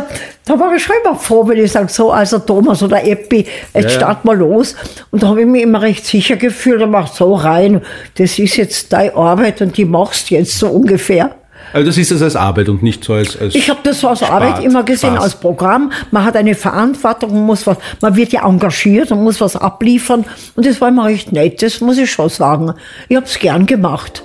[0.46, 3.84] da war ich schon immer froh, wenn ich sage, so, also Thomas oder Eppi, jetzt
[3.84, 3.90] Ja.
[3.90, 4.74] start mal los.
[5.10, 7.82] Und da habe ich mich immer recht sicher gefühlt und mach so rein,
[8.16, 11.34] das ist jetzt deine Arbeit und die machst jetzt so ungefähr.
[11.74, 13.36] Also das ist das als Arbeit und nicht so als...
[13.36, 15.24] als Ich habe das so als Spaß, Arbeit immer gesehen, Spaß.
[15.24, 15.90] als Programm.
[16.12, 20.24] Man hat eine Verantwortung, man muss was, man wird ja engagiert und muss was abliefern.
[20.54, 22.74] Und das war immer recht nett, das muss ich schon sagen.
[23.08, 24.22] Ich habe es gern gemacht.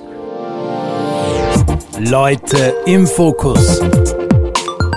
[1.99, 3.81] Leute im Fokus.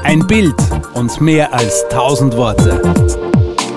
[0.04, 0.54] Ein Bild
[0.92, 2.82] und mehr als tausend Worte.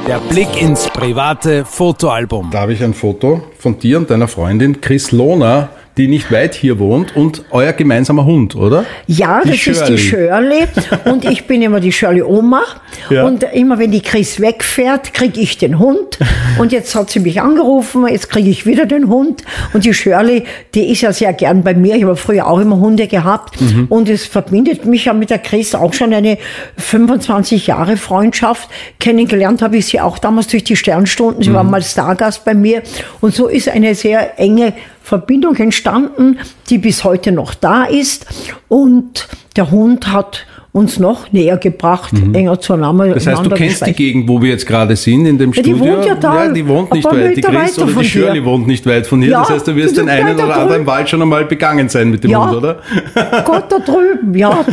[0.06, 2.50] Der Blick ins private Fotoalbum.
[2.52, 6.56] Da habe ich ein Foto von dir und deiner Freundin Chris Lohner die nicht weit
[6.56, 8.84] hier wohnt und euer gemeinsamer Hund, oder?
[9.08, 10.66] Ja, Die das ist die Shirley
[11.06, 12.62] und ich bin immer die Shirley Oma
[13.10, 13.24] Ja.
[13.26, 16.20] und immer wenn die Chris wegfährt, kriege ich den Hund
[16.60, 20.44] und jetzt hat sie mich angerufen, jetzt kriege ich wieder den Hund und die Shirley,
[20.74, 23.86] die ist ja sehr gern bei mir, ich habe früher auch immer Hunde gehabt Mhm.
[23.90, 26.38] und es verbindet mich ja mit der Chris auch schon eine
[26.78, 28.70] 25 Jahre Freundschaft.
[29.00, 31.72] Kennengelernt habe ich sie auch damals durch die Sternstunden, sie war Mhm.
[31.72, 32.82] mal Stargast bei mir
[33.22, 34.74] und so ist eine sehr enge
[35.06, 36.40] Verbindung entstanden,
[36.70, 38.26] die bis heute noch da ist.
[38.68, 43.06] Und der Hund hat uns noch näher gebracht, enger zueinander.
[43.06, 43.14] Mhm.
[43.14, 43.98] Das heißt, du kennst die geschweißt.
[43.98, 45.94] Gegend, wo wir jetzt gerade sind, in dem Ja, die Studio.
[45.96, 47.38] wohnt ja da, Ja, die wohnt nicht weit.
[47.38, 48.46] Die Chris oder die Shirley hier.
[48.46, 49.32] wohnt nicht weit von hier.
[49.32, 50.86] Ja, das heißt, du wirst die den einen oder anderen.
[50.88, 52.46] Wald schon einmal begangen sein mit dem Ja.
[52.50, 52.80] Hund, oder?
[53.46, 54.66] Gott da drüben, ja.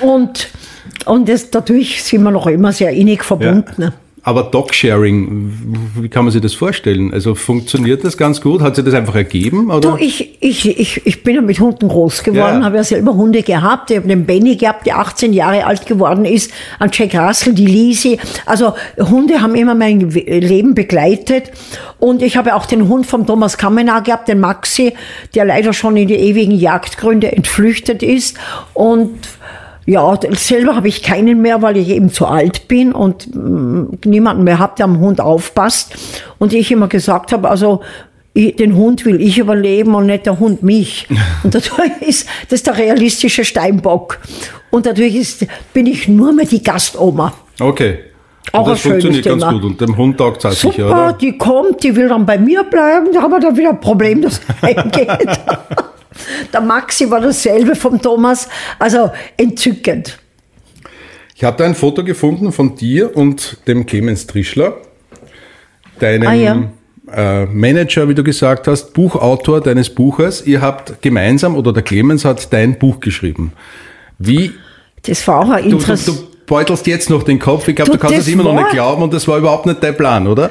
[0.00, 0.50] Und,
[1.06, 3.92] und das, dadurch sind wir noch immer sehr innig verbunden.
[4.22, 7.12] Aber Dog-Sharing, wie kann man sich das vorstellen?
[7.12, 8.60] Also funktioniert das ganz gut?
[8.60, 9.70] Hat sich das einfach ergeben?
[9.70, 9.92] Oder?
[9.92, 12.64] Du, ich, ich, ich, ich bin ja mit Hunden groß geworden, Ja.
[12.64, 13.90] habe ja selber Hunde gehabt.
[13.90, 17.64] Ich habe den Benny gehabt, der 18 Jahre alt geworden ist, an Jack Russell, die
[17.66, 18.18] Lisi.
[18.44, 21.50] Also Hunde haben immer mein Leben begleitet.
[21.98, 24.92] Und ich habe auch den Hund vom Thomas Kamenar gehabt, den Maxi,
[25.34, 28.36] der leider schon in die ewigen Jagdgründe entflüchtet ist.
[28.74, 29.18] Und
[29.90, 34.44] ja, selber habe ich keinen mehr, weil ich eben zu alt bin und mm, niemanden
[34.44, 35.94] mehr habe, der am Hund aufpasst.
[36.38, 37.80] Und ich immer gesagt habe, also
[38.32, 41.08] ich, den Hund will ich überleben und nicht der Hund mich.
[41.42, 44.20] Und dadurch ist das der realistische Steinbock.
[44.70, 47.32] Und dadurch ist, bin ich nur mehr die Gastoma.
[47.58, 47.98] Okay.
[48.52, 49.64] Auch Und das funktioniert ganz gut.
[49.64, 51.12] Und dem Hund taugt es sicher, oder?
[51.12, 54.22] die kommt, die will dann bei mir bleiben, da haben wir dann wieder ein Problem,
[54.22, 55.40] das eingeht.
[56.52, 60.18] Der Maxi war dasselbe vom Thomas, also entzückend.
[61.36, 64.76] Ich habe da ein Foto gefunden von dir und dem Clemens Trischler,
[65.98, 66.62] deinem Ah, ja.
[67.12, 70.46] äh, Manager, wie du gesagt hast, Buchautor deines Buches.
[70.46, 73.52] Ihr habt gemeinsam, oder der Clemens hat dein Buch geschrieben.
[74.18, 74.52] Wie,
[75.02, 77.68] Das war auch ein du, du, Interess du beutelst jetzt noch den Kopf.
[77.68, 79.66] Ich glaube, Du, du kannst das es immer noch nicht glauben und das war überhaupt
[79.66, 80.50] nicht dein Plan, oder?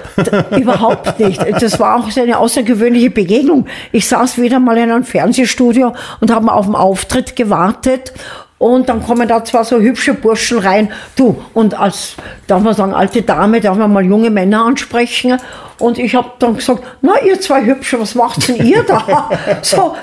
[0.58, 1.42] Überhaupt nicht.
[1.62, 3.68] Das war auch so eine außergewöhnliche Begegnung.
[3.92, 8.14] Ich saß wieder mal in einem Fernsehstudio und habe auf den Auftritt gewartet.
[8.58, 10.92] Und dann kommen da zwar so hübsche Burschen rein.
[11.18, 12.16] Du, und als,
[12.48, 15.38] darf man sagen, alte Dame, darf man mal junge Männer ansprechen.
[15.80, 19.30] Und ich habe dann gesagt, na, ihr zwei Hübsche, was macht denn ihr da?
[19.62, 19.96] so,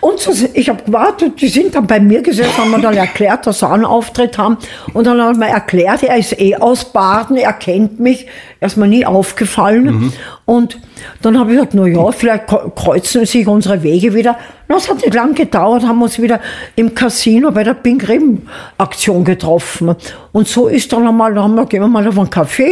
[0.00, 3.46] und so, ich habe gewartet, die sind dann bei mir gesessen, haben mir dann erklärt,
[3.46, 4.58] dass sie einen Auftritt haben.
[4.92, 8.26] Und dann haben wir erklärt, er ist eh aus Baden, er kennt mich,
[8.60, 10.12] er ist mir nie aufgefallen.
[10.44, 10.78] Und
[11.22, 14.36] dann habe ich gesagt, na ja, vielleicht kreuzen sich unsere Wege wieder.
[14.68, 16.40] Na, es hat nicht lang gedauert, haben wir uns wieder
[16.74, 18.42] im Casino bei der Pink Rim
[18.78, 19.94] Aktion getroffen.
[20.32, 22.70] Und so ist dann einmal, dann haben wir, gehen wir mal auf einen Café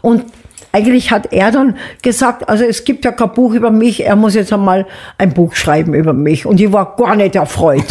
[0.00, 0.24] und
[0.72, 4.34] eigentlich hat er dann gesagt, also es gibt ja kein Buch über mich, er muss
[4.34, 4.86] jetzt einmal
[5.18, 6.46] ein Buch schreiben über mich.
[6.46, 7.84] Und ich war gar nicht erfreut.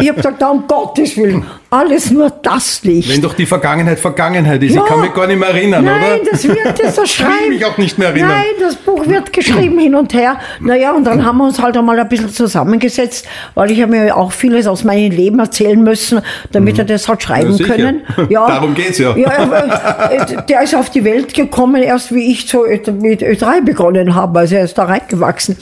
[0.00, 3.08] ich habe gesagt, um Gottes Willen, alles nur das nicht.
[3.12, 4.74] Wenn doch die Vergangenheit Vergangenheit ist.
[4.74, 4.82] Ja.
[4.82, 6.30] Ich kann mich gar nicht mehr erinnern, Nein, oder?
[6.30, 7.48] das wird das so Ich schreiben.
[7.48, 8.28] mich auch nicht mehr erinnern.
[8.30, 10.38] Nein, das Buch wird geschrieben hin und her.
[10.60, 14.16] Naja, und dann haben wir uns halt einmal ein bisschen zusammengesetzt, weil ich habe mir
[14.16, 16.20] auch vieles aus meinem Leben erzählen müssen,
[16.52, 17.56] damit er das hat schreiben Mhm.
[17.58, 18.02] Ja, können.
[18.30, 19.16] Darum geht's ja.
[19.16, 23.64] ja aber, äh, der ist auf die Welt gekommen, erst wie ich so mit Ö3
[23.64, 24.40] begonnen habe.
[24.40, 25.56] Also er ist da reingewachsen.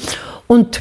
[0.47, 0.81] Und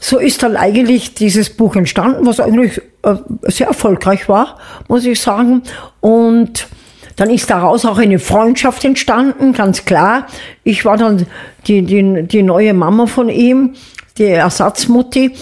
[0.00, 5.20] so ist dann eigentlich dieses Buch entstanden, was eigentlich äh, sehr erfolgreich war, muss ich
[5.20, 5.62] sagen.
[6.00, 6.68] Und
[7.16, 10.28] dann ist daraus auch eine Freundschaft entstanden, ganz klar.
[10.62, 11.26] Ich war dann
[11.66, 13.74] die, die, die neue Mama von ihm,
[14.18, 15.32] die Ersatzmutti.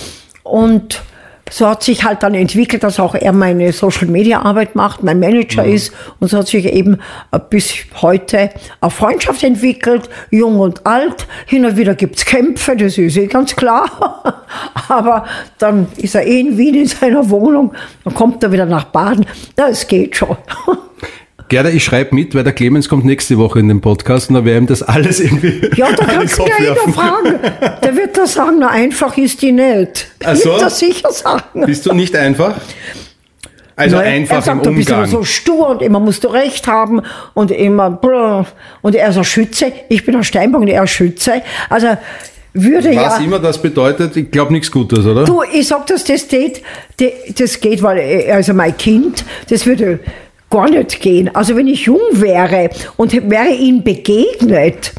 [0.43, 1.03] Und
[1.51, 5.21] so hat sich halt dann entwickelt, dass auch er meine Social Media Arbeit macht, mein
[5.21, 5.93] Manager ist.
[6.19, 6.99] Und so hat sich eben
[7.31, 11.27] äh, bis heute eine Freundschaft entwickelt, jung und alt.
[11.47, 14.45] Hin und wieder gibt's Kämpfe, das ist eh ganz klar.
[14.89, 15.25] Aber
[15.59, 17.73] dann ist er eh in Wien in seiner Wohnung,
[18.05, 19.27] dann kommt er wieder nach Baden.
[19.55, 20.37] Das geht schon.
[21.49, 24.51] Gerda, ich schreibe mit, weil der Clemens kommt nächste Woche in den Podcast und da
[24.51, 26.93] ihm das alles irgendwie Ja, da kannst du ja jeder werfen.
[26.93, 27.35] fragen.
[27.85, 30.09] Der wird da sagen, na einfach ist die nicht.
[30.25, 30.51] Ach so?
[30.51, 31.65] Wird er sicher sagen.
[31.67, 32.57] Bist du nicht einfach?
[33.77, 35.11] Also Nein, er einfach sagt, im du bist immer Umgang.
[35.13, 37.03] so stur und immer musst du recht haben
[37.35, 38.47] und immer brr.
[38.83, 39.71] und er ist ein Schütze.
[39.89, 41.43] Ich bin ein Steinbock und er ist Schütze.
[41.69, 41.89] Also
[42.55, 43.25] würde Was ja.
[43.25, 45.25] immer das bedeutet, ich glaube nichts Gutes, oder?
[45.25, 46.63] Du, ich sag, dass das geht,
[47.39, 50.01] das geht, weil er ist ja mein Kind, das würde
[50.51, 51.35] gar nicht gehen.
[51.35, 54.93] Also wenn ich jung wäre und wäre ihm begegnet,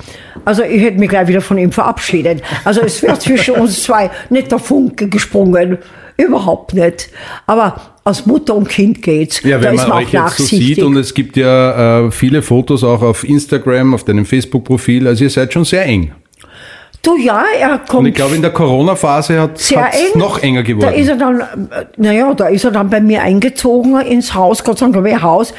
[0.46, 2.42] also ich hätte mich gleich wieder von ihm verabschiedet.
[2.64, 5.78] Also es wäre zwischen uns zwei nicht der Funke gesprungen.
[6.18, 7.10] Überhaupt nicht.
[7.46, 9.42] Aber als Mutter und Kind geht's.
[9.44, 12.06] Ja, da wenn ist man man euch auch jetzt so sieht und es gibt ja
[12.06, 16.14] äh, viele Fotos auch auf Instagram, auf deinem Facebook-Profil, also ihr seid schon sehr eng.
[17.04, 18.00] Du ja, er kommt.
[18.00, 19.74] Und ich glaube, in der Corona-Phase hat es
[20.16, 20.92] noch enger geworden.
[20.92, 21.42] Da ist er dann,
[21.96, 25.54] naja, da ist er dann bei mir eingezogen ins Haus, Gott sei Dank, ich, Haus.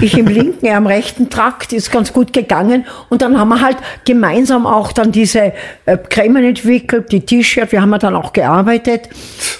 [0.00, 2.84] Ich im linken, er am rechten Trakt, ist ganz gut gegangen.
[3.10, 5.52] Und dann haben wir halt gemeinsam auch dann diese
[5.86, 9.08] äh, Cremen entwickelt, die T-Shirt, wir haben dann auch gearbeitet.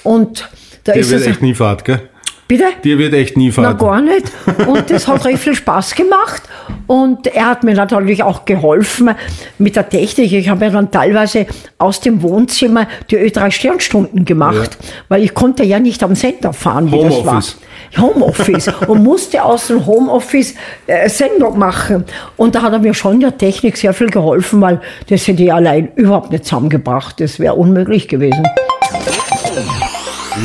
[0.03, 0.49] Und
[0.83, 1.27] da Der ist wird es.
[1.27, 2.01] echt nie fad, gell?
[2.49, 2.63] Bitte?
[2.83, 3.77] Dir wird echt nie Na, fad.
[3.77, 4.31] gar nicht.
[4.65, 6.41] Und das hat recht viel Spaß gemacht.
[6.87, 9.11] Und er hat mir natürlich auch geholfen
[9.59, 10.33] mit der Technik.
[10.33, 11.45] Ich habe ja dann teilweise
[11.77, 14.79] aus dem Wohnzimmer die Ö3-Sternstunden gemacht,
[15.09, 17.43] weil ich konnte ja nicht am Sender fahren, wie das war.
[17.43, 17.57] Homeoffice.
[17.99, 20.55] Homeoffice und musste aus dem Homeoffice
[20.87, 22.03] äh, Sendung machen.
[22.35, 25.53] Und da hat er mir schon der Technik sehr viel geholfen, weil das hätte ich
[25.53, 27.21] allein überhaupt nicht zusammengebracht.
[27.21, 28.43] Das wäre unmöglich gewesen.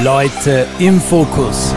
[0.02, 1.74] Leute im Fokus.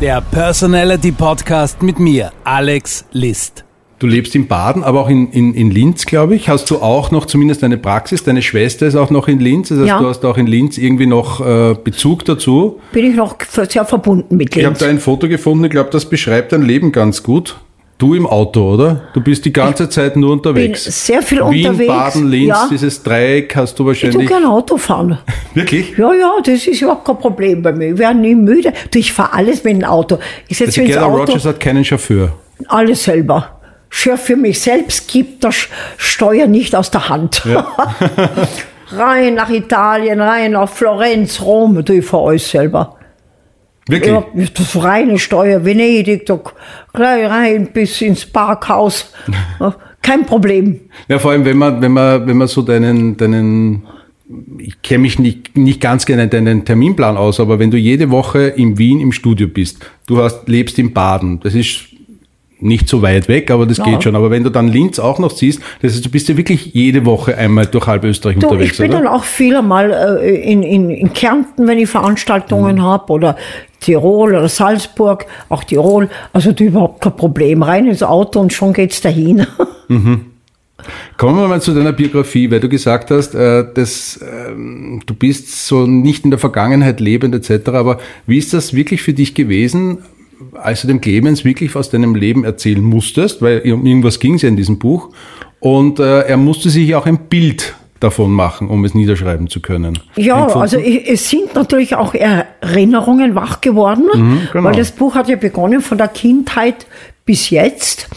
[0.00, 3.64] Der Personality Podcast mit mir, Alex List.
[3.98, 6.48] Du lebst in Baden, aber auch in, in, in Linz, glaube ich.
[6.48, 8.22] Hast du auch noch zumindest eine Praxis?
[8.22, 9.70] Deine Schwester ist auch noch in Linz.
[9.70, 9.98] Das heißt, Ja.
[9.98, 12.78] du hast auch in Linz irgendwie noch äh, Bezug dazu.
[12.92, 13.34] Bin ich noch
[13.68, 14.78] sehr verbunden mit Ich habe Linz.
[14.78, 17.58] da ein Foto gefunden, ich glaube, das beschreibt dein Leben ganz gut.
[17.98, 19.08] Du im Auto, oder?
[19.12, 20.84] Du bist die ganze Zeit nur bin unterwegs.
[21.04, 21.88] sehr viel Wien, unterwegs.
[21.92, 22.68] Baden, Linz, ja.
[22.70, 24.28] dieses Dreieck hast du Ich wahrscheinlich.
[24.28, 25.18] gerne Auto fahren.
[25.54, 25.98] Wirklich?
[25.98, 27.92] Ja, ja, das ist überhaupt kein Problem bei mir.
[27.94, 28.72] Ich werde nie müde.
[28.92, 30.18] Du, ich fahre alles mit dem Auto.
[30.46, 32.32] Ich setze Also ins Auto, Rogers hat keinen Chauffeur.
[32.68, 33.58] alles selber.
[33.90, 37.42] Für mich selbst gibt das Steuer nicht aus der Hand.
[38.92, 42.97] rein nach Italien, rein nach Florenz, Rom, du, ich fahre alles selber.
[43.88, 44.12] Wirklich?
[44.12, 44.24] Ja,
[44.54, 46.40] das reine Steuer, Venedig, da
[46.92, 49.12] gleich rein bis ins Parkhaus.
[50.02, 50.80] Kein Problem.
[51.08, 53.82] Ja, vor allem, wenn man, wenn man, wenn man so deinen, deinen,
[54.58, 58.10] ich kenne mich nicht, nicht ganz genau in deinen Terminplan aus, aber wenn du jede
[58.10, 61.86] Woche in Wien im Studio bist, du hast, lebst in Baden, das ist
[62.60, 63.84] nicht so weit weg, aber das Ja.
[63.84, 64.16] geht schon.
[64.16, 67.06] Aber wenn du dann Linz auch noch siehst, das heißt, du bist ja wirklich jede
[67.06, 68.98] Woche einmal durch halb Österreich Du, unterwegs, ich bin oder?
[68.98, 72.82] dann auch viel mal äh, in, in, in Kärnten, wenn ich Veranstaltungen Mhm.
[72.82, 73.36] hab oder
[73.80, 76.08] Tirol oder Salzburg, auch Tirol.
[76.32, 77.62] Also du überhaupt kein Problem.
[77.62, 79.46] Rein ins Auto und schon geht's dahin.
[81.16, 85.66] Kommen wir mal zu deiner Biografie, weil du gesagt hast, äh, dass, ähm, du bist
[85.66, 87.70] so nicht in der Vergangenheit lebend etc.
[87.70, 89.98] Aber wie ist das wirklich für dich gewesen,
[90.54, 94.42] als du dem Clemens wirklich aus deinem Leben erzählen musstest, weil um irgendwas ging es
[94.42, 95.10] ja in diesem Buch,
[95.60, 99.98] und äh, er musste sich auch ein Bild davon machen, um es niederschreiben zu können.
[100.16, 100.60] Ja, Empfunden?
[100.60, 104.08] also es sind natürlich auch Erinnerungen wach geworden,
[104.52, 104.64] genau.
[104.64, 106.86] weil das Buch hat ja begonnen von der Kindheit
[107.24, 108.08] bis jetzt.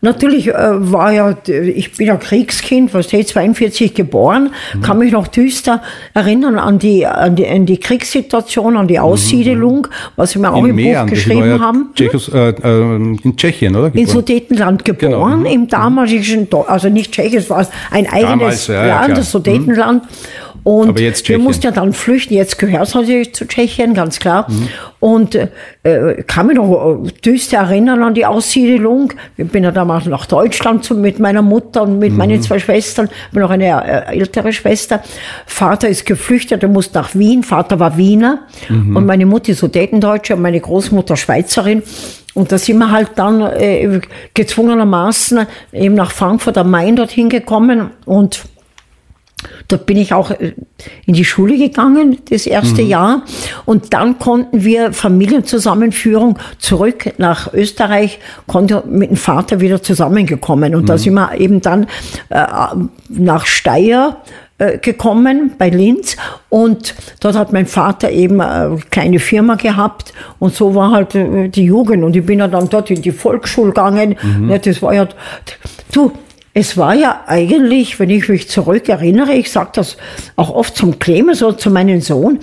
[0.00, 4.80] Natürlich äh, war ja, ich bin ja Kriegskind, was ich 42 geboren, Mhm.
[4.82, 5.82] kann mich noch düster
[6.14, 10.64] erinnern an die, an die, an die Kriegssituation, an die Aussiedelung, was wir auch Mhm.
[10.66, 11.90] in im Mähren, Buch geschrieben ja haben.
[11.94, 13.86] Tschechos, äh, äh, in Tschechien, oder?
[13.86, 14.08] In Geboren.
[14.08, 15.50] Sudetenland geboren, Genau.
[15.54, 19.08] im damaligen, also nicht Tschechien, es war ein eigenes Damals, ja, ja, Land.
[19.10, 19.14] Mhm.
[19.16, 20.02] das Sudetenland.
[20.64, 24.18] Und Aber jetzt wir mussten ja dann flüchten, jetzt gehört es natürlich zu Tschechien, ganz
[24.18, 24.46] klar.
[24.50, 24.68] Mhm.
[25.00, 25.34] Und
[25.84, 29.12] äh, kann mich noch äh, düster erinnern an die Aussiedelung.
[29.38, 32.18] Ich bin ja damals nach Deutschland zu, mit meiner Mutter und mit Mhm.
[32.18, 35.02] meinen zwei Schwestern, ich habe noch eine äh, ältere Schwester.
[35.46, 38.96] Vater ist geflüchtet, er musste nach Wien, Vater war Wiener Mhm.
[38.96, 41.82] und meine Mutter ist Sudetendeutsche und meine Großmutter Schweizerin.
[42.34, 44.00] Und da sind wir halt dann äh,
[44.34, 48.42] gezwungenermaßen eben nach Frankfurt am Main dorthin gekommen und
[49.68, 50.54] Dort bin ich auch äh,
[51.06, 53.22] in die Schule gegangen, das erste Jahr.
[53.64, 60.74] Und dann konnten wir Familienzusammenführung zurück nach Österreich, konnte mit dem Vater wieder zusammengekommen.
[60.74, 61.86] Und da sind wir eben dann
[62.30, 62.46] äh,
[63.08, 64.16] nach Steyr
[64.58, 66.16] äh, gekommen bei Linz
[66.48, 71.48] und dort hat mein Vater eben eine kleine Firma gehabt und so war halt äh,
[71.48, 74.16] die Jugend und ich bin ja dann dort in die Volksschule gegangen.
[74.48, 75.06] Ja, das war ja,
[75.92, 76.10] du,
[76.58, 79.96] es war ja eigentlich, wenn ich mich zurück erinnere, ich sage das
[80.34, 82.40] auch oft zum Clemens oder zu meinem Sohn,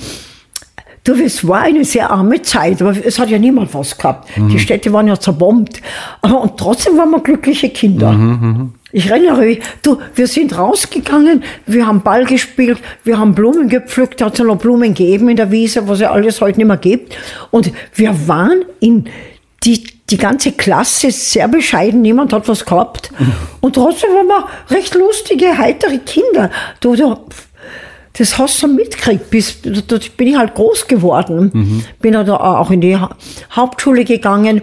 [1.04, 4.28] Du, es war eine sehr arme Zeit, aber es hat ja niemand was gehabt.
[4.50, 5.80] Die Städte waren ja zerbombt.
[6.24, 8.10] Aber, und trotzdem waren wir glückliche Kinder.
[8.92, 14.20] Ich erinnere mich, du, wir sind rausgegangen, wir haben Ball gespielt, wir haben Blumen gepflückt,
[14.20, 16.68] da hat es ja noch Blumen gegeben in der Wiese, was ja alles heute nicht
[16.68, 17.16] mehr gibt.
[17.52, 19.06] Und wir waren in
[19.64, 23.12] die, die ganze Klasse sehr bescheiden, niemand hat was gehabt.
[23.62, 26.52] Und trotzdem waren wir recht lustige, heitere Kinder.
[26.80, 27.16] Du, du,
[28.18, 31.84] das hast du mitgekriegt, bis, da bin ich halt groß geworden.
[32.00, 33.16] Bin ja da auch in die Ha-
[33.52, 34.62] Hauptschule gegangen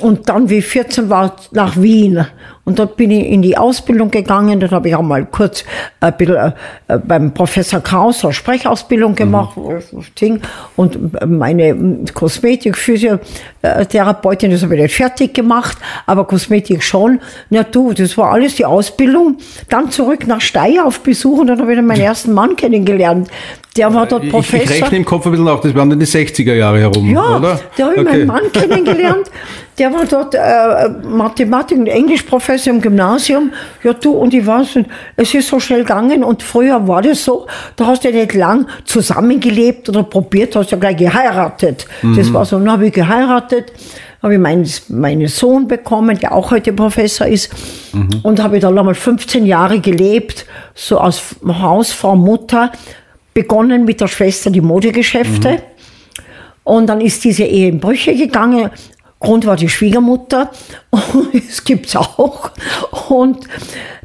[0.00, 2.24] und dann, wie ich 14 war, nach Wien.
[2.64, 4.58] Und dort bin ich in die Ausbildung gegangen.
[4.58, 5.64] Dort habe ich auch mal kurz
[6.00, 6.52] ein bisschen
[6.88, 9.56] äh, beim Professor Kraus eine Sprechausbildung gemacht.
[9.56, 10.40] Mhm.
[10.76, 17.20] Und meine Kosmetik, Physiotherapeutin, das habe ich nicht fertig gemacht, aber Kosmetik schon.
[17.50, 19.36] Na du, das war alles die Ausbildung.
[19.68, 23.28] Dann zurück nach Steyr auf Besuch und dann habe ich dann meinen ersten Mann kennengelernt.
[23.76, 24.64] Der war dort Professor.
[24.64, 27.10] Ich, ich rechne im Kopf ein bisschen auf, das waren dann die 60er Jahre herum,
[27.10, 27.60] ja, oder?
[27.76, 28.24] da habe ich okay.
[28.24, 29.30] meinen Mann kennengelernt.
[29.78, 33.52] Der war dort äh, Mathematik- und Englischprofessor im Gymnasium.
[33.82, 34.78] Ja, du, und ich weiß,
[35.16, 37.46] es ist so schnell gegangen und früher war das so,
[37.76, 41.86] da hast du ja nicht lang zusammengelebt oder probiert, hast ja gleich geheiratet.
[42.02, 42.16] Mhm.
[42.16, 43.72] Das war so, dann habe ich geheiratet,
[44.22, 47.52] habe ich meinen, meinen Sohn bekommen, der auch heute Professor ist,
[47.92, 48.20] mhm.
[48.22, 52.72] und habe dann einmal 15 Jahre gelebt, so als Hausfrau, Mutter,
[53.34, 55.50] begonnen mit der Schwester die Modegeschäfte.
[55.50, 55.58] Mhm.
[56.64, 58.70] Und dann ist diese Ehe in Brüche gegangen.
[59.20, 60.50] Grund war die Schwiegermutter.
[61.32, 62.50] das gibt's auch.
[63.08, 63.46] Und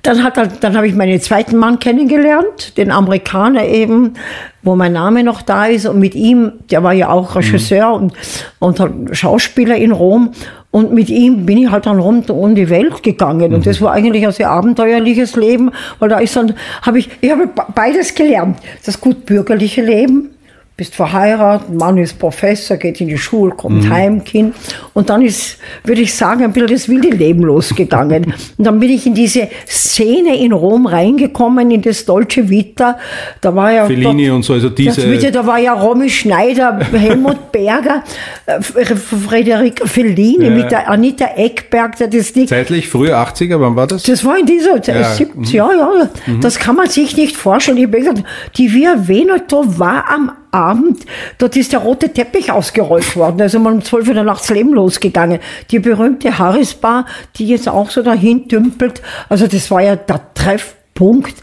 [0.03, 4.13] dann hat er, dann habe ich meinen zweiten Mann kennengelernt, den Amerikaner eben,
[4.63, 5.85] wo mein Name noch da ist.
[5.85, 8.11] Und mit ihm, der war ja auch Regisseur mhm.
[8.59, 10.31] und, und Schauspieler in Rom.
[10.71, 13.53] Und mit ihm bin ich halt dann rund um die Welt gegangen.
[13.53, 13.63] Und mhm.
[13.63, 16.53] das war eigentlich ein sehr abenteuerliches Leben, weil da ist dann,
[16.83, 18.57] habe ich, ich habe beides gelernt.
[18.85, 20.29] Das gut bürgerliche Leben,
[20.79, 23.89] bist verheiratet, Mann ist Professor, geht in die Schule, kommt mhm.
[23.89, 24.55] heim, Kind.
[24.93, 28.33] Und dann ist, würde ich sagen, ein bisschen das wilde Leben losgegangen.
[28.57, 32.97] und dann bin ich in diese Szene in Rom reingekommen, in das Dolce Vita.
[33.41, 33.85] Da war ja.
[33.87, 35.11] Fellini dort, und so, also diese.
[35.11, 38.05] Vita, da war ja Romy Schneider, Helmut Berger,
[38.45, 40.49] äh, Frederika Fellini ja.
[40.49, 41.97] mit der Anita Eckberg.
[41.97, 44.03] Das nicht, Zeitlich, frühe 80er, wann war das?
[44.03, 45.13] Das war in dieser Zeit, ja.
[45.13, 46.09] 70, ja, ja.
[46.25, 46.39] Mhm.
[46.39, 47.77] Das kann man sich nicht vorstellen.
[47.79, 48.23] Ich habe gesagt,
[48.55, 51.05] die Via Veneto war am Abend,
[51.37, 53.39] dort ist der rote Teppich ausgerollt worden.
[53.39, 55.39] Ist einmal um 12 Uhr nachts Leben losgegangen.
[55.71, 59.01] Die berühmte Harris Bar, die jetzt auch so dahin dümpelt.
[59.29, 61.35] Also das war ja der Treffpunkt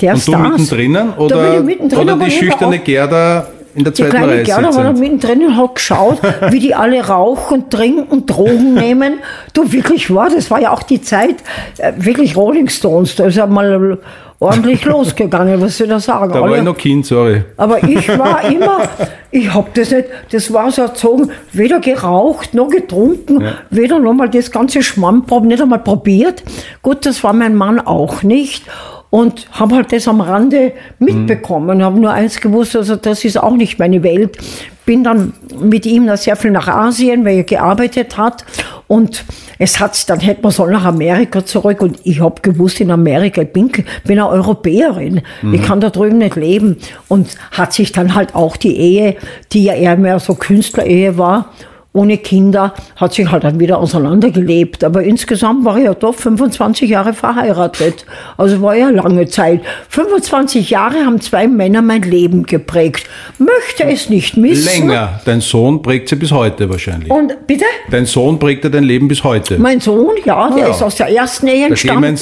[0.00, 0.42] der Und Stars.
[0.42, 4.74] du mittendrin oder, mittendrin, oder die schüchterne Gerda in der zweiten die kleine Reihe Gerda
[4.74, 6.18] war da mittendrin und hat geschaut,
[6.50, 9.20] wie die alle rauchen, trinken und Drogen nehmen.
[9.52, 11.36] Du, wirklich war, das war ja auch die Zeit,
[11.78, 13.16] äh, wirklich Rolling Stones.
[13.16, 13.98] Da ist ja mal
[14.40, 16.32] ordentlich losgegangen, was soll ich da sagen?
[16.32, 17.44] Da war ich noch Kind, sorry.
[17.56, 18.88] Aber ich war immer,
[19.30, 23.52] ich hab das nicht, das war so erzogen, weder geraucht noch getrunken, ja.
[23.70, 26.42] weder nochmal das ganze Schmammprob, nicht einmal probiert.
[26.82, 28.64] Gut, das war mein Mann auch nicht
[29.10, 31.82] und habe halt das am Rande mitbekommen, mhm.
[31.82, 34.38] habe nur eins gewusst, also das ist auch nicht meine Welt.
[34.86, 38.44] Bin dann mit ihm da sehr viel nach Asien, weil er gearbeitet hat
[38.88, 39.24] und
[39.58, 43.42] es hat, dann hätte man so nach Amerika zurück und ich habe gewusst, in Amerika,
[43.42, 45.54] ich bin, bin eine Europäerin, mhm.
[45.54, 49.16] ich kann da drüben nicht leben und hat sich dann halt auch die Ehe,
[49.52, 51.50] die ja eher mehr so Künstlerehe war,
[51.92, 54.84] ohne Kinder, hat sich halt dann wieder auseinandergelebt.
[54.84, 58.06] Aber insgesamt war ich ja doch 25 Jahre verheiratet.
[58.36, 59.60] Also war ja lange Zeit.
[59.88, 63.08] 25 Jahre haben zwei Männer mein Leben geprägt.
[63.38, 64.82] Möchte es nicht missen.
[64.82, 65.20] Länger.
[65.24, 67.10] Dein Sohn prägt sie bis heute wahrscheinlich.
[67.10, 67.64] Und bitte?
[67.90, 69.58] Dein Sohn prägt dein Leben bis heute.
[69.58, 70.70] Mein Sohn, ja, der ja.
[70.70, 72.18] ist aus der ersten Ehe entstanden.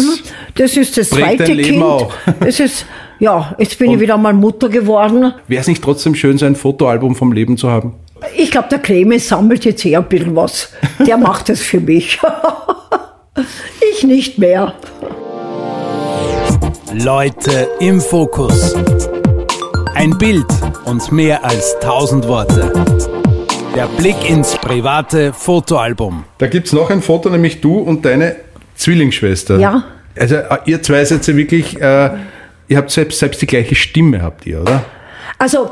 [0.54, 1.82] Das ist das zweite Kind.
[1.82, 2.12] Auch.
[2.40, 2.86] Das ist
[3.18, 5.32] ja, jetzt bin Und ich wieder mal Mutter geworden.
[5.46, 7.94] Wäre es nicht trotzdem schön, so ein Fotoalbum vom Leben zu haben?
[8.36, 10.72] Ich glaube, der Clemens sammelt jetzt eher ein bisschen was.
[11.06, 12.18] Der macht es für mich.
[13.92, 14.74] ich nicht mehr.
[16.92, 18.74] Leute im Fokus.
[19.94, 20.46] Ein Bild
[20.84, 22.72] und mehr als tausend Worte.
[23.74, 26.24] Der Blick ins private Fotoalbum.
[26.38, 28.36] Da gibt es noch ein Foto, nämlich du und deine
[28.74, 29.58] Zwillingsschwester.
[29.58, 29.84] Ja.
[30.18, 32.10] Also äh, ihr zwei seid ja wirklich, äh,
[32.68, 34.84] ihr habt selbst, selbst die gleiche Stimme, habt ihr, oder?
[35.38, 35.70] Also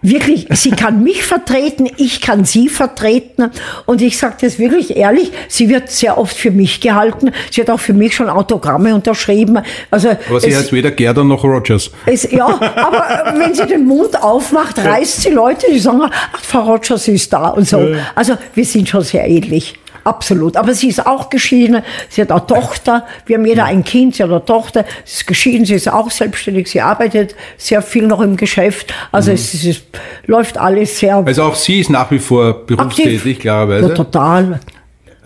[0.00, 3.50] wirklich, sie kann mich vertreten, ich kann sie vertreten.
[3.84, 7.32] Und ich sage das wirklich ehrlich, sie wird sehr oft für mich gehalten.
[7.50, 9.58] Sie hat auch für mich schon Autogramme unterschrieben.
[9.90, 11.90] Also aber sie es, heißt weder Gerda noch Rogers.
[12.06, 16.74] Es, ja, aber wenn sie den Mund aufmacht, reißt sie Leute, die sagen, ach, Frau
[16.74, 17.94] Rogers ist da und so.
[18.14, 19.74] Also wir sind schon sehr ähnlich.
[20.08, 20.56] Absolut.
[20.56, 21.82] Aber sie ist auch geschieden.
[22.08, 23.06] Sie hat eine Tochter.
[23.26, 24.14] Wir haben jeder ein Kind.
[24.14, 24.86] Sie hat eine Tochter.
[25.04, 25.66] Sie ist geschieden.
[25.66, 26.70] Sie ist auch selbstständig.
[26.70, 28.94] Sie arbeitet sehr viel noch im Geschäft.
[29.12, 29.34] Also mhm.
[29.34, 29.84] es, es ist,
[30.24, 31.16] läuft alles sehr.
[31.16, 33.88] Also auch sie ist nach wie vor berufstätig, klarerweise.
[33.90, 34.60] Ja, total.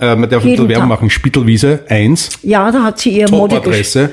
[0.01, 1.11] Äh, man darf ein Werbung machen.
[1.11, 2.41] Spittelwiese 1.
[2.43, 4.11] Ja, da hat sie ihr Modegeschäft.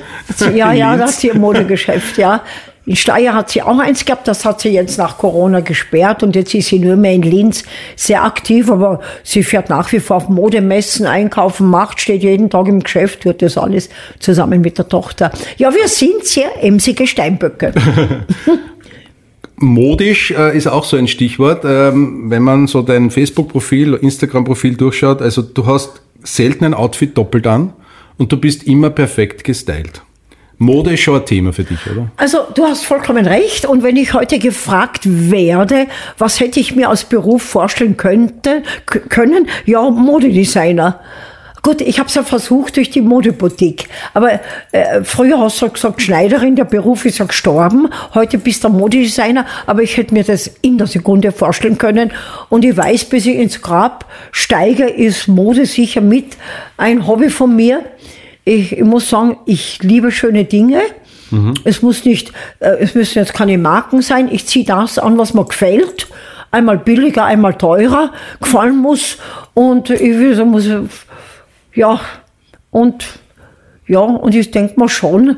[0.54, 2.42] Ja, ja, da hat sie ihr Modegeschäft, ja.
[2.90, 6.34] In Steyr hat sie auch eins gehabt, das hat sie jetzt nach Corona gesperrt und
[6.34, 7.62] jetzt ist sie nur mehr in Linz
[7.94, 12.66] sehr aktiv, aber sie fährt nach wie vor auf Modemessen, einkaufen, macht, steht jeden Tag
[12.66, 15.30] im Geschäft, tut das alles zusammen mit der Tochter.
[15.56, 17.72] Ja, wir sind sehr emsige Steinböcke.
[19.54, 21.64] Modisch äh, ist auch so ein Stichwort.
[21.64, 27.46] Ähm, wenn man so dein Facebook-Profil, Instagram-Profil durchschaut, also du hast selten ein Outfit doppelt
[27.46, 27.72] an
[28.18, 30.02] und du bist immer perfekt gestylt.
[30.62, 32.08] Mode ist schon ein Thema für dich, oder?
[32.18, 33.64] Also du hast vollkommen recht.
[33.64, 35.86] Und wenn ich heute gefragt werde,
[36.18, 41.00] was hätte ich mir als Beruf vorstellen könnte, können, ja, Modedesigner.
[41.62, 43.88] Gut, ich habe es ja versucht durch die Modeboutique.
[44.12, 44.38] Aber
[44.72, 47.88] äh, früher hast du gesagt, Schneiderin, der Beruf ist ja gestorben.
[48.12, 49.46] Heute bist du Modedesigner.
[49.64, 52.12] Aber ich hätte mir das in der Sekunde vorstellen können.
[52.50, 56.36] Und ich weiß, bis ich ins Grab steige, ist Mode sicher mit
[56.76, 57.82] ein Hobby von mir.
[58.44, 60.80] Ich, ich muss sagen, ich liebe schöne Dinge.
[61.64, 64.28] Es muss nicht, äh, es müssen jetzt keine Marken sein.
[64.32, 66.08] Ich ziehe das an, was mir gefällt.
[66.50, 69.18] Einmal billiger, einmal teurer gefallen muss.
[69.54, 70.68] Und ich will sagen, muss,
[71.74, 72.00] ja,
[72.70, 73.04] und
[73.86, 75.36] ja, und ich denke mal schon,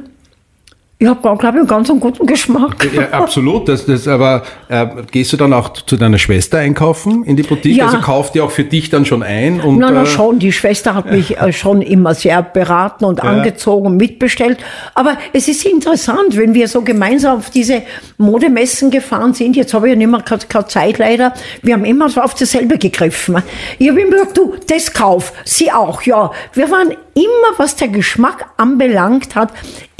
[1.02, 2.88] ich habe, glaube ich, einen ganz einen guten Geschmack.
[2.94, 3.68] Ja, absolut.
[3.68, 7.76] Das, das, aber äh, gehst du dann auch zu deiner Schwester einkaufen in die Boutique?
[7.76, 7.86] Ja.
[7.86, 9.60] Also kauft die auch für dich dann schon ein?
[9.60, 13.20] Und, Na, na äh, schon, die Schwester hat mich äh, schon immer sehr beraten und
[13.20, 14.58] angezogen und mitbestellt.
[14.94, 17.82] Aber es ist interessant, wenn wir so gemeinsam auf diese
[18.18, 22.10] Modemessen gefahren sind, jetzt habe ich ja nicht mehr keine Zeit leider, wir haben immer
[22.10, 23.42] so auf dasselbe gegriffen.
[23.80, 26.30] Ich habe immer gesagt, du, das kauf, sie auch, ja.
[26.52, 29.52] Wir waren immer, was der Geschmack anbelangt hat,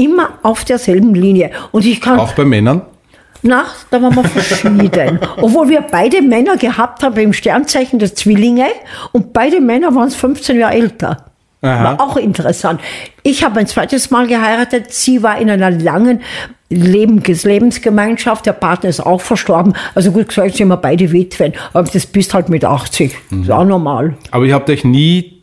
[0.03, 1.51] immer auf derselben Linie.
[1.71, 2.83] Und ich kann, Auch bei Männern?
[3.43, 5.19] na, da waren wir verschieden.
[5.41, 8.67] Obwohl wir beide Männer gehabt haben im Sternzeichen der Zwillinge
[9.13, 11.27] und beide Männer waren 15 Jahre älter.
[11.65, 11.85] Aha.
[11.85, 12.81] War auch interessant.
[13.23, 14.93] Ich habe ein zweites Mal geheiratet.
[14.93, 16.21] Sie war in einer langen
[16.69, 18.47] Leben, Lebensgemeinschaft.
[18.47, 19.75] Der Partner ist auch verstorben.
[19.95, 21.53] Also gut gesagt, sind wir beide Witwen.
[21.73, 23.15] Aber das bist halt mit 80.
[23.31, 23.43] Mhm.
[23.43, 24.15] Ist auch normal.
[24.33, 25.42] Aber ihr habt euch nie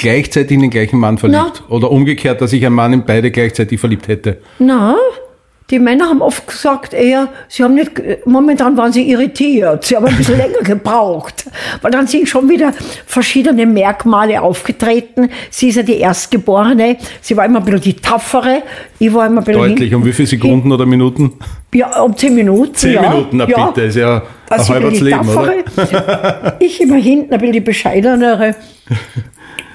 [0.00, 1.62] gleichzeitig in den gleichen Mann verliebt?
[1.68, 4.38] Oder umgekehrt, dass sich ein Mann in beide gleichzeitig verliebt hätte?
[4.58, 4.96] Na,
[5.70, 7.92] die Männer haben oft gesagt, eher, sie haben nicht,
[8.26, 11.44] momentan waren sie irritiert, sie haben ein bisschen länger gebraucht.
[11.80, 12.72] Weil dann sind schon wieder
[13.06, 15.30] verschiedene Merkmale aufgetreten.
[15.48, 18.62] Sie ist ja die Erstgeborene, sie war immer ein bisschen die Taffere,
[18.98, 19.94] ich war immer ein bisschen Deutlich.
[19.94, 21.34] Um wie viele Sekunden oder Minuten?
[21.72, 22.74] Ja, um zehn Minuten.
[22.74, 23.02] Zehn ja.
[23.08, 23.66] Minuten, na ja.
[23.66, 25.18] bitte, ist ja ein Also halbes die Leben?
[25.18, 28.56] Taffere, Ich immer hinten ein bisschen die bescheidenere.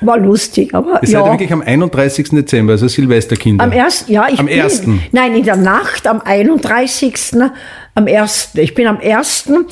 [0.02, 1.32] War lustig, aber Ihr seid ja ja.
[1.32, 2.30] wirklich am 31.
[2.30, 3.64] Dezember, also Silvesterkinder.
[3.64, 5.02] Am ersten, ja, ich Am bin?
[5.12, 7.16] Nein, in der Nacht, am 31.
[7.94, 8.60] Am ersten.
[8.60, 9.66] Ich bin am ersten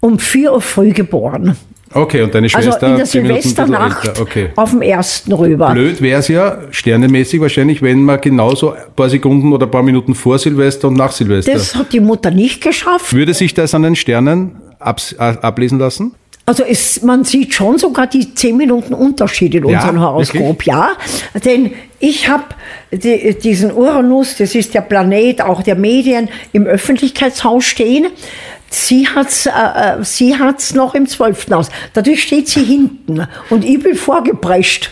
[0.00, 1.56] um 4 Uhr früh geboren.
[1.92, 4.20] Okay, und deine Also Schwester in der Silvesternacht.
[4.20, 4.50] Okay.
[4.54, 5.72] auf dem ersten rüber.
[5.72, 9.82] Blöd wäre es ja, sternemäßig wahrscheinlich, wenn man genauso ein paar Sekunden oder ein paar
[9.82, 11.52] Minuten vor Silvester und nach Silvester.
[11.52, 13.12] Das hat die Mutter nicht geschafft.
[13.12, 16.14] Würde sich das an den Sternen ablesen lassen?
[16.50, 20.66] Also es, man sieht schon sogar die 10 Minuten Unterschied in Ja, unserem Horoskop, wirklich?
[20.66, 20.88] ja.
[21.44, 21.70] Denn
[22.00, 22.42] ich habe
[22.90, 28.06] die, diesen Uranus, das ist der Planet auch der Medien, im Öffentlichkeitshaus stehen.
[28.68, 31.46] Sie hat's, äh, äh, sie hat's noch im 12.
[31.52, 31.68] Haus.
[31.92, 34.90] Dadurch steht sie hinten und ich bin vorgeprescht.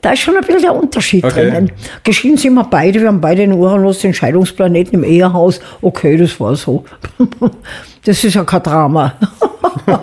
[0.00, 1.50] Da ist schon ein bisschen der Unterschied Okay.
[1.50, 1.70] drinnen.
[2.02, 5.60] Geschieden sind wir beide, wir haben beide den Uranus, den Scheidungsplaneten im Ehehaus.
[5.82, 6.86] Okay, das war so.
[8.04, 9.14] Das ist ja kein Drama.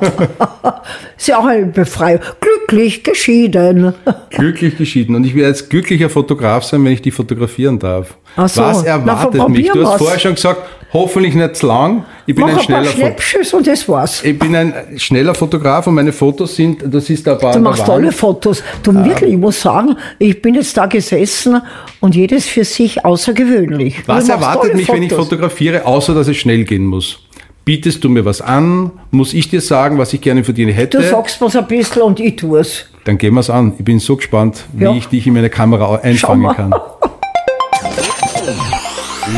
[1.18, 2.22] ist ja auch eine Befreiung.
[2.40, 3.94] Glücklich geschieden.
[4.30, 5.16] Glücklich geschieden.
[5.16, 8.18] Und ich werde jetzt glücklicher Fotograf sein, wenn ich die fotografieren darf.
[8.36, 8.62] Ach so.
[8.62, 9.72] Was Na, erwartet probieren mich?
[9.72, 10.62] Du hast vorher schon gesagt,
[10.94, 12.06] hoffentlich nicht zu lang.
[12.26, 13.54] Ich bin Mach ein ein schneller Fotograf.
[13.54, 14.24] Und das war's.
[14.24, 17.60] Ich bin ein schneller Fotograf und meine Fotos sind, das ist da ein paar Du
[17.60, 18.64] der machst tolle Fotos.
[18.82, 21.62] Du wirklich, ich muss sagen, ich bin jetzt da gesessen
[22.00, 24.08] und jedes für sich außergewöhnlich.
[24.08, 25.28] Was erwartet mich, wenn ich Fotos.
[25.28, 27.20] fotografiere, außer dass es schnell gehen muss?
[27.64, 28.92] Bietest du mir was an?
[29.12, 30.98] Muss ich dir sagen, was ich gerne für dich hätte?
[30.98, 32.86] Du sagst was ein bisschen und ich tue es.
[33.04, 33.74] Dann gehen wir es an.
[33.78, 34.94] Ich bin so gespannt, wie Ja.
[34.94, 36.74] ich dich in meine Kamera einfangen kann.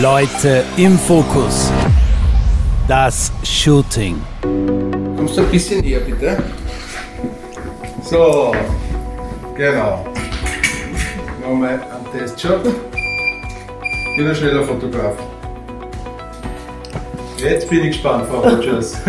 [0.01, 1.71] Leute im Fokus.
[2.87, 4.15] Das Shooting.
[5.17, 6.41] Kommst du ein bisschen näher, bitte?
[8.03, 8.53] So,
[9.55, 10.05] genau.
[11.41, 12.61] Nochmal einen Testshot.
[12.65, 15.13] Ich bin ein schneller Fotograf.
[17.37, 18.97] Jetzt bin ich gespannt, Frau Rogers.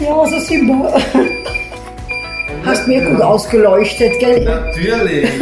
[0.00, 0.92] Ja, so sind wir.
[2.64, 4.44] Hast mir gut ausgeleuchtet, gell?
[4.44, 5.24] Natürlich.